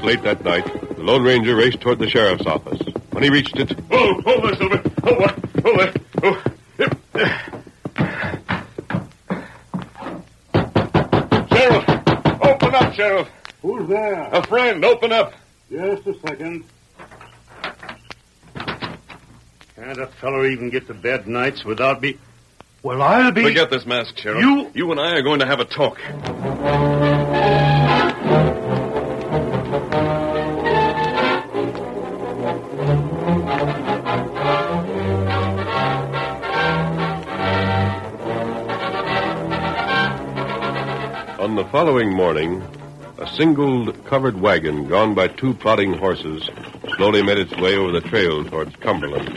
Late 0.07 0.23
that 0.23 0.41
night, 0.45 0.63
the 0.95 1.03
Lone 1.03 1.21
Ranger 1.23 1.53
raced 1.57 1.81
toward 1.81 1.99
the 1.99 2.09
sheriff's 2.09 2.45
office. 2.45 2.79
When 3.11 3.23
he 3.23 3.29
reached 3.29 3.57
it, 3.59 3.77
Oh, 3.91 4.21
hold 4.21 4.43
there, 4.43 4.55
Silver. 4.55 4.81
Hold 5.03 5.19
there. 5.19 5.35
Hold 5.63 5.79
there. 5.79 5.93
Oh. 6.23 7.47
Sheriff! 11.51 11.89
Open 12.41 12.75
up, 12.75 12.93
Sheriff! 12.93 13.27
Who's 13.61 13.87
there? 13.89 14.23
A 14.33 14.45
friend, 14.47 14.83
open 14.85 15.11
up! 15.11 15.33
Just 15.69 16.07
a 16.07 16.13
second. 16.25 16.63
Can't 19.75 19.99
a 19.99 20.07
fellow 20.21 20.45
even 20.45 20.69
get 20.69 20.87
to 20.87 20.93
bed 20.93 21.27
nights 21.27 21.63
without 21.65 22.01
be... 22.01 22.17
Well, 22.83 23.01
I'll 23.01 23.31
be... 23.31 23.43
Forget 23.43 23.69
this 23.69 23.85
mask, 23.85 24.17
Sheriff. 24.17 24.41
You- 24.41 24.71
You 24.73 24.91
and 24.91 24.99
I 24.99 25.11
are 25.15 25.21
going 25.21 25.39
to 25.41 25.45
have 25.45 25.59
a 25.59 25.65
talk. 25.65 25.97
Following 41.71 42.13
morning, 42.13 42.63
a 43.17 43.27
single 43.35 43.91
covered 43.91 44.39
wagon 44.39 44.85
drawn 44.85 45.13
by 45.13 45.27
two 45.27 45.53
plodding 45.53 45.91
horses 45.91 46.49
slowly 46.95 47.21
made 47.21 47.37
its 47.37 47.53
way 47.57 47.75
over 47.75 47.91
the 47.91 48.07
trail 48.07 48.45
towards 48.45 48.73
Cumberland. 48.77 49.27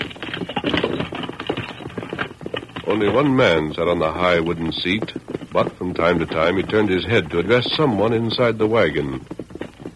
Only 2.87 3.09
one 3.09 3.35
man 3.35 3.75
sat 3.75 3.89
on 3.89 3.99
the 3.99 4.13
high 4.13 4.39
wooden 4.39 4.71
seat, 4.71 5.13
but 5.53 5.73
from 5.77 5.93
time 5.93 6.21
to 6.21 6.27
time 6.27 6.57
he 6.57 6.63
turned 6.63 6.89
his 6.89 7.05
head 7.05 7.31
to 7.31 7.41
address 7.41 7.73
someone 7.75 8.13
inside 8.13 8.59
the 8.59 8.67
wagon. 8.69 9.27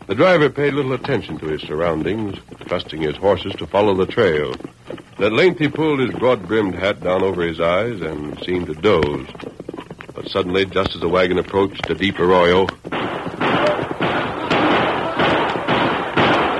The 0.08 0.16
driver 0.16 0.50
paid 0.50 0.74
little 0.74 0.92
attention 0.92 1.38
to 1.38 1.46
his 1.46 1.62
surroundings, 1.62 2.36
trusting 2.66 3.00
his 3.00 3.16
horses 3.16 3.54
to 3.56 3.66
follow 3.66 3.94
the 3.94 4.06
trail. 4.06 4.54
At 5.18 5.32
length 5.32 5.60
he 5.60 5.68
pulled 5.68 6.00
his 6.00 6.10
broad-brimmed 6.10 6.74
hat 6.74 7.00
down 7.00 7.22
over 7.22 7.42
his 7.42 7.60
eyes 7.60 8.00
and 8.00 8.42
seemed 8.44 8.66
to 8.66 8.74
doze. 8.74 9.53
But 10.24 10.32
suddenly, 10.32 10.64
just 10.64 10.94
as 10.94 11.02
the 11.02 11.08
wagon 11.08 11.36
approached 11.36 11.90
a 11.90 11.94
deep 11.94 12.18
arroyo, 12.18 12.62
a 12.62 12.88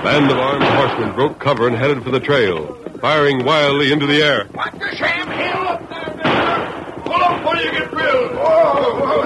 band 0.05 0.31
of 0.31 0.37
armed 0.37 0.65
horsemen 0.65 1.15
broke 1.15 1.39
cover 1.41 1.67
and 1.67 1.75
headed 1.75 2.05
for 2.05 2.11
the 2.11 2.21
trail, 2.21 2.75
firing 3.01 3.43
wildly 3.43 3.91
into 3.91 4.07
the 4.07 4.23
air. 4.23 4.45
What 4.53 4.71
the 4.75 4.95
Sam 4.97 5.31
Hill 5.31 5.67
up 5.67 5.89
there, 5.89 6.15
Miller? 6.15 6.93
Pull 7.07 7.15
up 7.15 7.39
before 7.39 7.57
you 7.57 7.71
get 7.73 7.91
drilled. 7.91 8.35
Whoa, 8.35 9.01
whoa, 9.01 9.23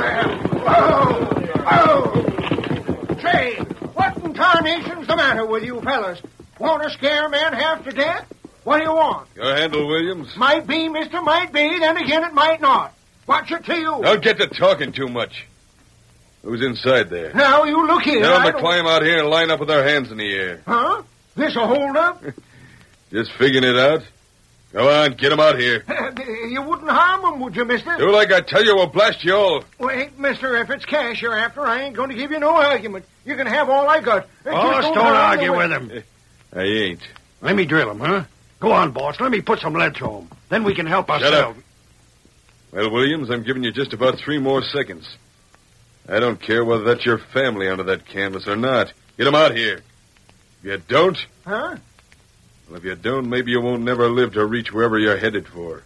whoa. 1.74 3.16
Say, 3.20 3.56
what 3.94 4.16
in 4.18 4.34
tarnation's 4.34 5.08
the 5.08 5.16
matter 5.16 5.46
with 5.46 5.64
you 5.64 5.80
fellas? 5.80 6.22
Want 6.60 6.84
to 6.84 6.90
scare 6.90 7.28
men 7.28 7.54
half 7.54 7.82
to 7.82 7.90
death? 7.90 8.32
What 8.62 8.78
do 8.78 8.84
you 8.84 8.92
want? 8.92 9.26
Your 9.34 9.56
handle, 9.56 9.88
Williams? 9.88 10.36
Might 10.36 10.64
be, 10.68 10.88
mister, 10.88 11.20
might 11.22 11.52
be. 11.52 11.80
Then 11.80 11.96
again, 11.96 12.22
it 12.22 12.34
might 12.34 12.60
not. 12.60 12.94
What's 13.28 13.50
it 13.52 13.62
to 13.66 13.76
you? 13.76 14.00
Don't 14.02 14.22
get 14.22 14.38
to 14.38 14.46
talking 14.46 14.90
too 14.90 15.06
much. 15.06 15.44
Who's 16.42 16.62
inside 16.64 17.10
there? 17.10 17.34
Now, 17.34 17.64
you 17.64 17.86
look 17.86 18.02
here. 18.02 18.22
Tell 18.22 18.36
I 18.38 18.44
them 18.44 18.54
to 18.54 18.58
climb 18.58 18.86
out 18.86 19.02
here 19.02 19.18
and 19.18 19.28
line 19.28 19.50
up 19.50 19.60
with 19.60 19.68
their 19.68 19.86
hands 19.86 20.10
in 20.10 20.16
the 20.16 20.32
air. 20.32 20.62
Huh? 20.66 21.02
This 21.36 21.54
a 21.54 21.66
hold-up? 21.66 22.24
Just 23.12 23.30
figuring 23.32 23.64
it 23.64 23.76
out? 23.78 24.02
Go 24.72 24.88
on, 24.90 25.12
get 25.12 25.30
'em 25.30 25.40
out 25.40 25.58
here. 25.58 25.84
you 26.48 26.62
wouldn't 26.62 26.88
harm 26.88 27.20
them, 27.20 27.40
would 27.40 27.54
you, 27.54 27.66
mister? 27.66 27.96
Do 27.98 28.10
like 28.10 28.32
I 28.32 28.40
tell 28.40 28.64
you, 28.64 28.74
we'll 28.76 28.86
blast 28.86 29.22
you 29.24 29.34
all. 29.34 29.64
Wait, 29.78 30.18
mister, 30.18 30.56
if 30.56 30.70
it's 30.70 30.86
cash 30.86 31.20
you're 31.20 31.36
after, 31.36 31.66
I 31.66 31.82
ain't 31.82 31.96
going 31.96 32.08
to 32.08 32.16
give 32.16 32.30
you 32.30 32.38
no 32.38 32.56
argument. 32.56 33.04
You 33.26 33.36
can 33.36 33.46
have 33.46 33.68
all 33.68 33.90
I 33.90 34.00
got. 34.00 34.24
Uh, 34.46 34.52
Boss, 34.52 34.84
just 34.84 34.94
don't 34.94 35.04
harm 35.04 35.16
argue 35.16 35.52
the 35.52 35.56
with 35.58 35.70
him. 35.70 36.02
I 36.56 36.62
ain't. 36.62 37.00
Let 37.42 37.56
me 37.56 37.66
drill 37.66 37.90
him, 37.90 38.00
huh? 38.00 38.24
Go 38.58 38.72
on, 38.72 38.92
boss. 38.92 39.20
Let 39.20 39.30
me 39.30 39.42
put 39.42 39.60
some 39.60 39.74
lead 39.74 39.94
through 39.96 40.20
him. 40.20 40.28
Then 40.48 40.64
we 40.64 40.74
can 40.74 40.86
help 40.86 41.08
Shut 41.08 41.22
ourselves. 41.22 41.58
up. 41.58 41.64
Well, 42.72 42.90
Williams, 42.90 43.30
I'm 43.30 43.42
giving 43.44 43.64
you 43.64 43.72
just 43.72 43.92
about 43.92 44.18
three 44.18 44.38
more 44.38 44.62
seconds. 44.62 45.16
I 46.08 46.20
don't 46.20 46.40
care 46.40 46.64
whether 46.64 46.84
that's 46.84 47.04
your 47.04 47.18
family 47.18 47.68
under 47.68 47.82
that 47.84 48.06
canvas 48.06 48.46
or 48.46 48.56
not. 48.56 48.92
Get 49.16 49.26
'em 49.26 49.34
out 49.34 49.54
here. 49.56 49.80
If 50.62 50.64
you 50.64 50.76
don't, 50.88 51.16
Huh? 51.46 51.76
well, 52.68 52.76
if 52.78 52.84
you 52.84 52.94
don't, 52.94 53.28
maybe 53.28 53.50
you 53.52 53.60
won't 53.60 53.82
never 53.82 54.08
live 54.08 54.34
to 54.34 54.44
reach 54.44 54.72
wherever 54.72 54.98
you're 54.98 55.16
headed 55.18 55.46
for. 55.48 55.82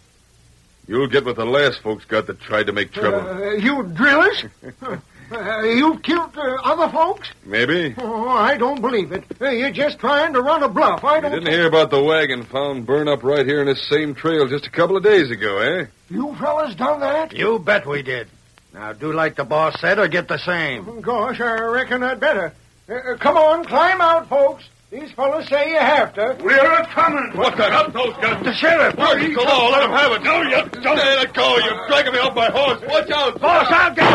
You'll 0.87 1.07
get 1.07 1.25
what 1.25 1.37
the 1.37 1.45
last 1.45 1.81
folks 1.81 2.03
got 2.05 2.27
that 2.27 2.41
tried 2.41 2.67
to 2.67 2.73
make 2.73 2.91
trouble. 2.91 3.21
Uh, 3.21 3.51
you 3.53 3.83
drillers? 3.83 4.43
uh, 5.33 5.61
you 5.63 5.99
killed 5.99 6.37
uh, 6.37 6.55
other 6.63 6.91
folks? 6.91 7.29
Maybe. 7.45 7.93
Oh, 7.97 8.27
I 8.29 8.57
don't 8.57 8.81
believe 8.81 9.11
it. 9.11 9.23
Uh, 9.41 9.49
you're 9.49 9.71
just 9.71 9.99
trying 9.99 10.33
to 10.33 10.41
run 10.41 10.63
a 10.63 10.69
bluff. 10.69 11.03
I 11.03 11.15
You 11.17 11.21
don't. 11.21 11.31
didn't 11.31 11.51
hear 11.51 11.67
about 11.67 11.89
the 11.91 12.01
wagon 12.03 12.43
found 12.43 12.85
burned 12.85 13.09
up 13.09 13.23
right 13.23 13.45
here 13.45 13.59
in 13.61 13.67
this 13.67 13.87
same 13.89 14.13
trail 14.15 14.47
just 14.47 14.65
a 14.65 14.69
couple 14.71 14.95
of 14.97 15.03
days 15.03 15.31
ago, 15.31 15.57
eh? 15.59 15.85
You 16.09 16.35
fellas 16.35 16.75
done 16.75 16.99
that? 17.01 17.33
You 17.33 17.59
bet 17.59 17.85
we 17.87 18.01
did. 18.03 18.27
Now 18.73 18.93
do 18.93 19.11
like 19.13 19.35
the 19.35 19.43
boss 19.43 19.79
said 19.79 19.99
or 19.99 20.07
get 20.07 20.27
the 20.27 20.37
same. 20.39 21.01
Gosh, 21.01 21.39
I 21.39 21.53
reckon 21.61 22.01
I'd 22.03 22.19
better. 22.19 22.53
Uh, 22.89 22.93
uh, 22.93 23.17
come 23.17 23.37
on, 23.37 23.63
climb 23.65 24.01
out, 24.01 24.27
folks. 24.29 24.63
These 24.93 25.11
fellas 25.13 25.49
say 25.49 25.71
you 25.71 25.79
have 25.79 26.13
to. 26.13 26.37
We're 26.43 26.71
a 26.71 26.85
coming. 26.85 27.35
What 27.35 27.57
the? 27.57 27.65
Up 27.65 27.91
those 27.93 28.13
guns. 28.17 28.45
The 28.45 28.53
sheriff! 28.53 28.95
Look, 28.95 29.17
the 29.17 29.41
law. 29.41 29.69
Let 29.69 29.85
him 29.85 29.89
have 29.89 30.11
it. 30.11 30.21
No, 30.21 30.43
you 30.43 30.51
don't. 30.83 30.97
Let 30.97 31.33
go. 31.33 31.57
You're 31.57 31.87
dragging 31.87 32.13
me 32.13 32.19
off 32.19 32.35
my 32.35 32.51
horse. 32.51 32.79
Watch 32.87 33.09
out. 33.09 33.41
Boss, 33.41 33.65
I'll 33.71 33.95
get 33.95 34.05
him! 34.05 34.11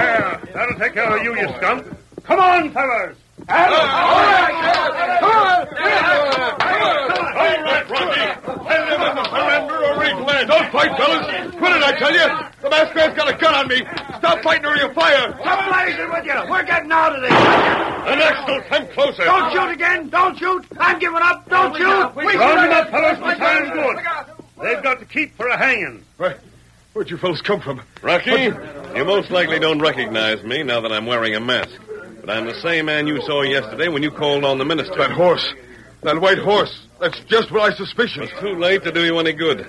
There. 0.00 0.40
That'll 0.54 0.78
take 0.78 0.94
care 0.94 1.18
of 1.18 1.22
you, 1.22 1.36
you 1.36 1.46
scum. 1.58 1.84
Come 2.22 2.40
on, 2.40 2.70
fellas. 2.70 3.14
Ah. 3.50 4.08
All 4.08 4.22
right, 4.32 4.56
Rocky. 7.88 8.20
Let 8.66 8.88
him 8.88 9.02
in 9.02 9.16
the 9.16 9.24
surrender 9.30 9.76
or 9.84 10.00
relent. 10.00 10.48
Don't 10.48 10.70
fight, 10.72 10.96
fellas. 10.96 11.54
Quit 11.54 11.72
it, 11.76 11.82
I 11.82 11.92
tell 11.98 12.12
you. 12.12 12.26
The 12.62 12.70
masked 12.70 12.96
man's 12.96 13.16
got 13.16 13.28
a 13.32 13.36
gun 13.36 13.54
on 13.54 13.68
me. 13.68 13.82
Stop 14.18 14.42
fighting 14.42 14.66
or 14.66 14.76
you'll 14.76 14.92
fire. 14.92 15.32
Come 15.32 15.68
blazing 15.68 16.10
with 16.10 16.24
you! 16.24 16.50
We're 16.50 16.64
getting 16.64 16.90
out 16.90 17.14
of 17.14 17.22
this! 17.22 17.30
The 17.30 18.16
next 18.16 18.46
will 18.46 18.62
come 18.62 18.86
closer. 18.88 19.24
Don't 19.24 19.52
shoot 19.52 19.70
again! 19.70 20.08
Don't 20.08 20.38
shoot! 20.38 20.64
I'm 20.78 20.98
giving 20.98 21.22
up! 21.22 21.48
Don't 21.48 21.76
shoot! 21.76 22.16
We 22.16 22.36
Round 22.36 22.58
them 22.58 22.72
up, 22.72 22.90
fellas. 22.90 23.18
The 23.18 23.34
time's 23.34 23.70
good. 23.70 23.96
They've 24.62 24.82
got 24.82 24.98
to 25.00 25.04
keep 25.04 25.36
for 25.36 25.46
a 25.48 25.56
hanging. 25.56 26.04
Where, 26.16 26.38
where'd 26.92 27.10
you 27.10 27.18
fellas 27.18 27.42
come 27.42 27.60
from? 27.60 27.82
Rocky, 28.02 28.30
you 28.30 29.04
most 29.04 29.30
likely 29.30 29.58
don't 29.58 29.80
recognize 29.80 30.42
me 30.42 30.62
now 30.62 30.80
that 30.80 30.92
I'm 30.92 31.06
wearing 31.06 31.34
a 31.34 31.40
mask. 31.40 31.78
But 32.20 32.30
I'm 32.30 32.46
the 32.46 32.60
same 32.60 32.86
man 32.86 33.06
you 33.06 33.20
saw 33.22 33.42
yesterday 33.42 33.88
when 33.88 34.02
you 34.02 34.10
called 34.10 34.44
on 34.44 34.58
the 34.58 34.64
minister. 34.64 34.96
That 34.96 35.12
horse. 35.12 35.54
That 36.06 36.20
white 36.20 36.38
horse. 36.38 36.86
That's 37.00 37.18
just 37.24 37.50
what 37.50 37.62
I 37.62 37.74
suspicion. 37.74 38.22
It's 38.22 38.40
too 38.40 38.54
late 38.54 38.84
to 38.84 38.92
do 38.92 39.04
you 39.04 39.18
any 39.18 39.32
good. 39.32 39.66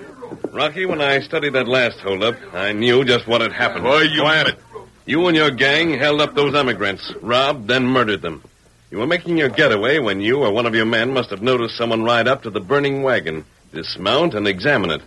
Rocky, 0.52 0.86
when 0.86 1.00
I 1.00 1.18
studied 1.18 1.54
that 1.54 1.66
last 1.66 1.98
holdup, 1.98 2.36
I 2.54 2.70
knew 2.70 3.04
just 3.04 3.26
what 3.26 3.40
had 3.40 3.50
happened. 3.52 3.84
Why, 3.84 4.02
you- 4.02 4.24
it. 4.24 4.56
You 5.04 5.26
and 5.26 5.36
your 5.36 5.50
gang 5.50 5.98
held 5.98 6.20
up 6.20 6.36
those 6.36 6.54
emigrants, 6.54 7.12
robbed, 7.22 7.66
then 7.66 7.86
murdered 7.86 8.22
them. 8.22 8.44
You 8.92 8.98
were 8.98 9.06
making 9.08 9.36
your 9.36 9.48
getaway 9.48 9.98
when 9.98 10.20
you 10.20 10.38
or 10.38 10.52
one 10.52 10.66
of 10.66 10.76
your 10.76 10.84
men 10.84 11.12
must 11.12 11.30
have 11.30 11.42
noticed 11.42 11.76
someone 11.76 12.04
ride 12.04 12.28
up 12.28 12.44
to 12.44 12.50
the 12.50 12.60
burning 12.60 13.02
wagon, 13.02 13.44
dismount, 13.74 14.34
and 14.34 14.46
examine 14.46 14.90
it. 14.92 15.02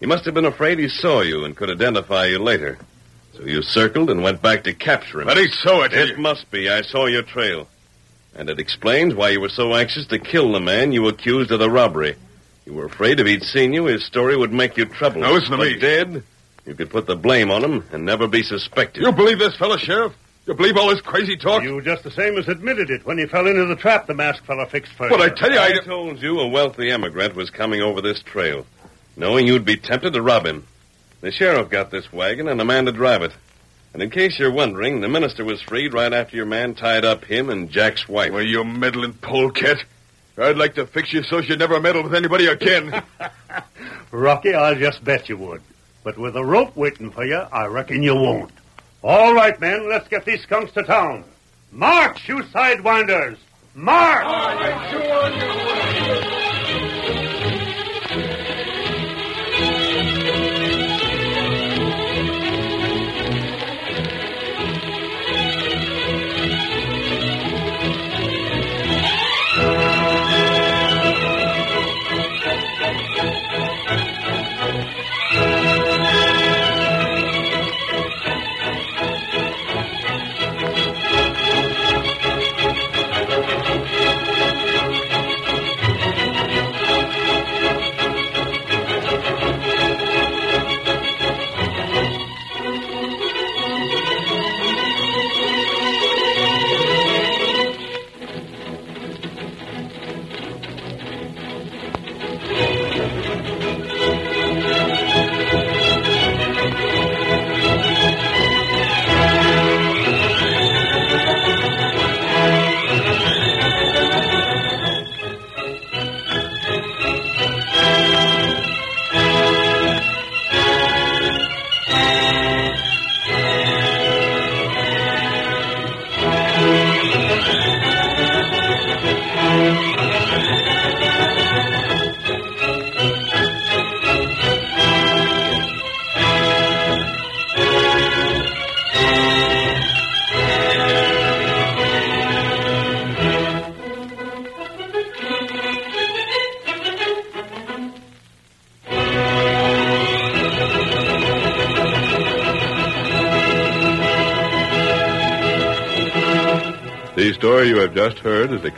He 0.00 0.06
must 0.06 0.24
have 0.24 0.34
been 0.34 0.46
afraid 0.46 0.80
he 0.80 0.88
saw 0.88 1.20
you 1.20 1.44
and 1.44 1.56
could 1.56 1.70
identify 1.70 2.24
you 2.26 2.40
later. 2.40 2.76
So 3.36 3.44
you 3.44 3.62
circled 3.62 4.10
and 4.10 4.20
went 4.20 4.42
back 4.42 4.64
to 4.64 4.74
capture 4.74 5.20
him. 5.20 5.28
That 5.28 5.38
ain't 5.38 5.52
so, 5.52 5.82
it. 5.82 5.92
It 5.92 6.18
must 6.18 6.50
be. 6.50 6.68
I 6.68 6.82
saw 6.82 7.06
your 7.06 7.22
trail. 7.22 7.68
And 8.36 8.50
it 8.50 8.60
explains 8.60 9.14
why 9.14 9.30
you 9.30 9.40
were 9.40 9.48
so 9.48 9.74
anxious 9.74 10.06
to 10.08 10.18
kill 10.18 10.52
the 10.52 10.60
man 10.60 10.92
you 10.92 11.08
accused 11.08 11.50
of 11.50 11.58
the 11.58 11.70
robbery. 11.70 12.16
You 12.66 12.74
were 12.74 12.84
afraid 12.84 13.18
if 13.18 13.26
he'd 13.26 13.42
seen 13.42 13.72
you, 13.72 13.86
his 13.86 14.04
story 14.04 14.36
would 14.36 14.52
make 14.52 14.76
you 14.76 14.84
trouble. 14.84 15.22
Now, 15.22 15.32
listen 15.32 15.52
to 15.52 15.56
but 15.56 15.68
me. 15.68 15.78
Did, 15.78 16.22
you 16.66 16.74
could 16.74 16.90
put 16.90 17.06
the 17.06 17.16
blame 17.16 17.50
on 17.50 17.64
him 17.64 17.84
and 17.92 18.04
never 18.04 18.28
be 18.28 18.42
suspected. 18.42 19.02
You 19.02 19.12
believe 19.12 19.38
this 19.38 19.56
fellow, 19.56 19.78
Sheriff? 19.78 20.12
You 20.46 20.54
believe 20.54 20.76
all 20.76 20.88
this 20.88 21.00
crazy 21.00 21.36
talk? 21.36 21.62
You 21.62 21.80
just 21.80 22.04
the 22.04 22.10
same 22.10 22.36
as 22.36 22.46
admitted 22.46 22.90
it 22.90 23.06
when 23.06 23.18
you 23.18 23.26
fell 23.26 23.46
into 23.46 23.64
the 23.64 23.74
trap 23.74 24.06
the 24.06 24.14
masked 24.14 24.46
fellow 24.46 24.66
fixed 24.66 24.92
for 24.92 25.08
But 25.08 25.18
you. 25.18 25.24
I 25.24 25.28
tell 25.30 25.52
you, 25.52 25.58
I... 25.58 25.78
I 25.80 25.84
told 25.84 26.20
you 26.20 26.38
a 26.38 26.46
wealthy 26.46 26.90
emigrant 26.90 27.34
was 27.34 27.50
coming 27.50 27.80
over 27.80 28.00
this 28.00 28.22
trail, 28.22 28.66
knowing 29.16 29.46
you'd 29.46 29.64
be 29.64 29.76
tempted 29.76 30.12
to 30.12 30.22
rob 30.22 30.44
him. 30.46 30.66
The 31.20 31.32
sheriff 31.32 31.70
got 31.70 31.90
this 31.90 32.12
wagon 32.12 32.48
and 32.48 32.60
a 32.60 32.64
man 32.64 32.84
to 32.84 32.92
drive 32.92 33.22
it. 33.22 33.32
And 33.96 34.02
in 34.02 34.10
case 34.10 34.38
you're 34.38 34.52
wondering, 34.52 35.00
the 35.00 35.08
minister 35.08 35.42
was 35.42 35.62
freed 35.62 35.94
right 35.94 36.12
after 36.12 36.36
your 36.36 36.44
man 36.44 36.74
tied 36.74 37.06
up 37.06 37.24
him 37.24 37.48
and 37.48 37.70
Jack's 37.70 38.06
wife. 38.06 38.30
Well, 38.30 38.42
you 38.42 38.62
meddling 38.62 39.14
polecat. 39.14 39.82
I'd 40.36 40.58
like 40.58 40.74
to 40.74 40.86
fix 40.86 41.14
you 41.14 41.22
so 41.22 41.38
you'd 41.38 41.60
never 41.60 41.80
meddle 41.80 42.02
with 42.02 42.14
anybody 42.14 42.46
again. 42.46 43.02
Rocky, 44.10 44.52
I'll 44.52 44.74
just 44.74 45.02
bet 45.02 45.30
you 45.30 45.38
would. 45.38 45.62
But 46.04 46.18
with 46.18 46.36
a 46.36 46.44
rope 46.44 46.76
waiting 46.76 47.10
for 47.10 47.24
you, 47.24 47.38
I 47.38 47.68
reckon 47.68 48.02
you 48.02 48.14
won't. 48.14 48.52
All 49.02 49.32
right, 49.32 49.58
men, 49.58 49.88
let's 49.88 50.08
get 50.08 50.26
these 50.26 50.42
skunks 50.42 50.72
to 50.72 50.82
town. 50.82 51.24
March, 51.72 52.28
you 52.28 52.42
sidewinders! 52.42 53.38
March! 53.74 54.26
The 54.92 55.75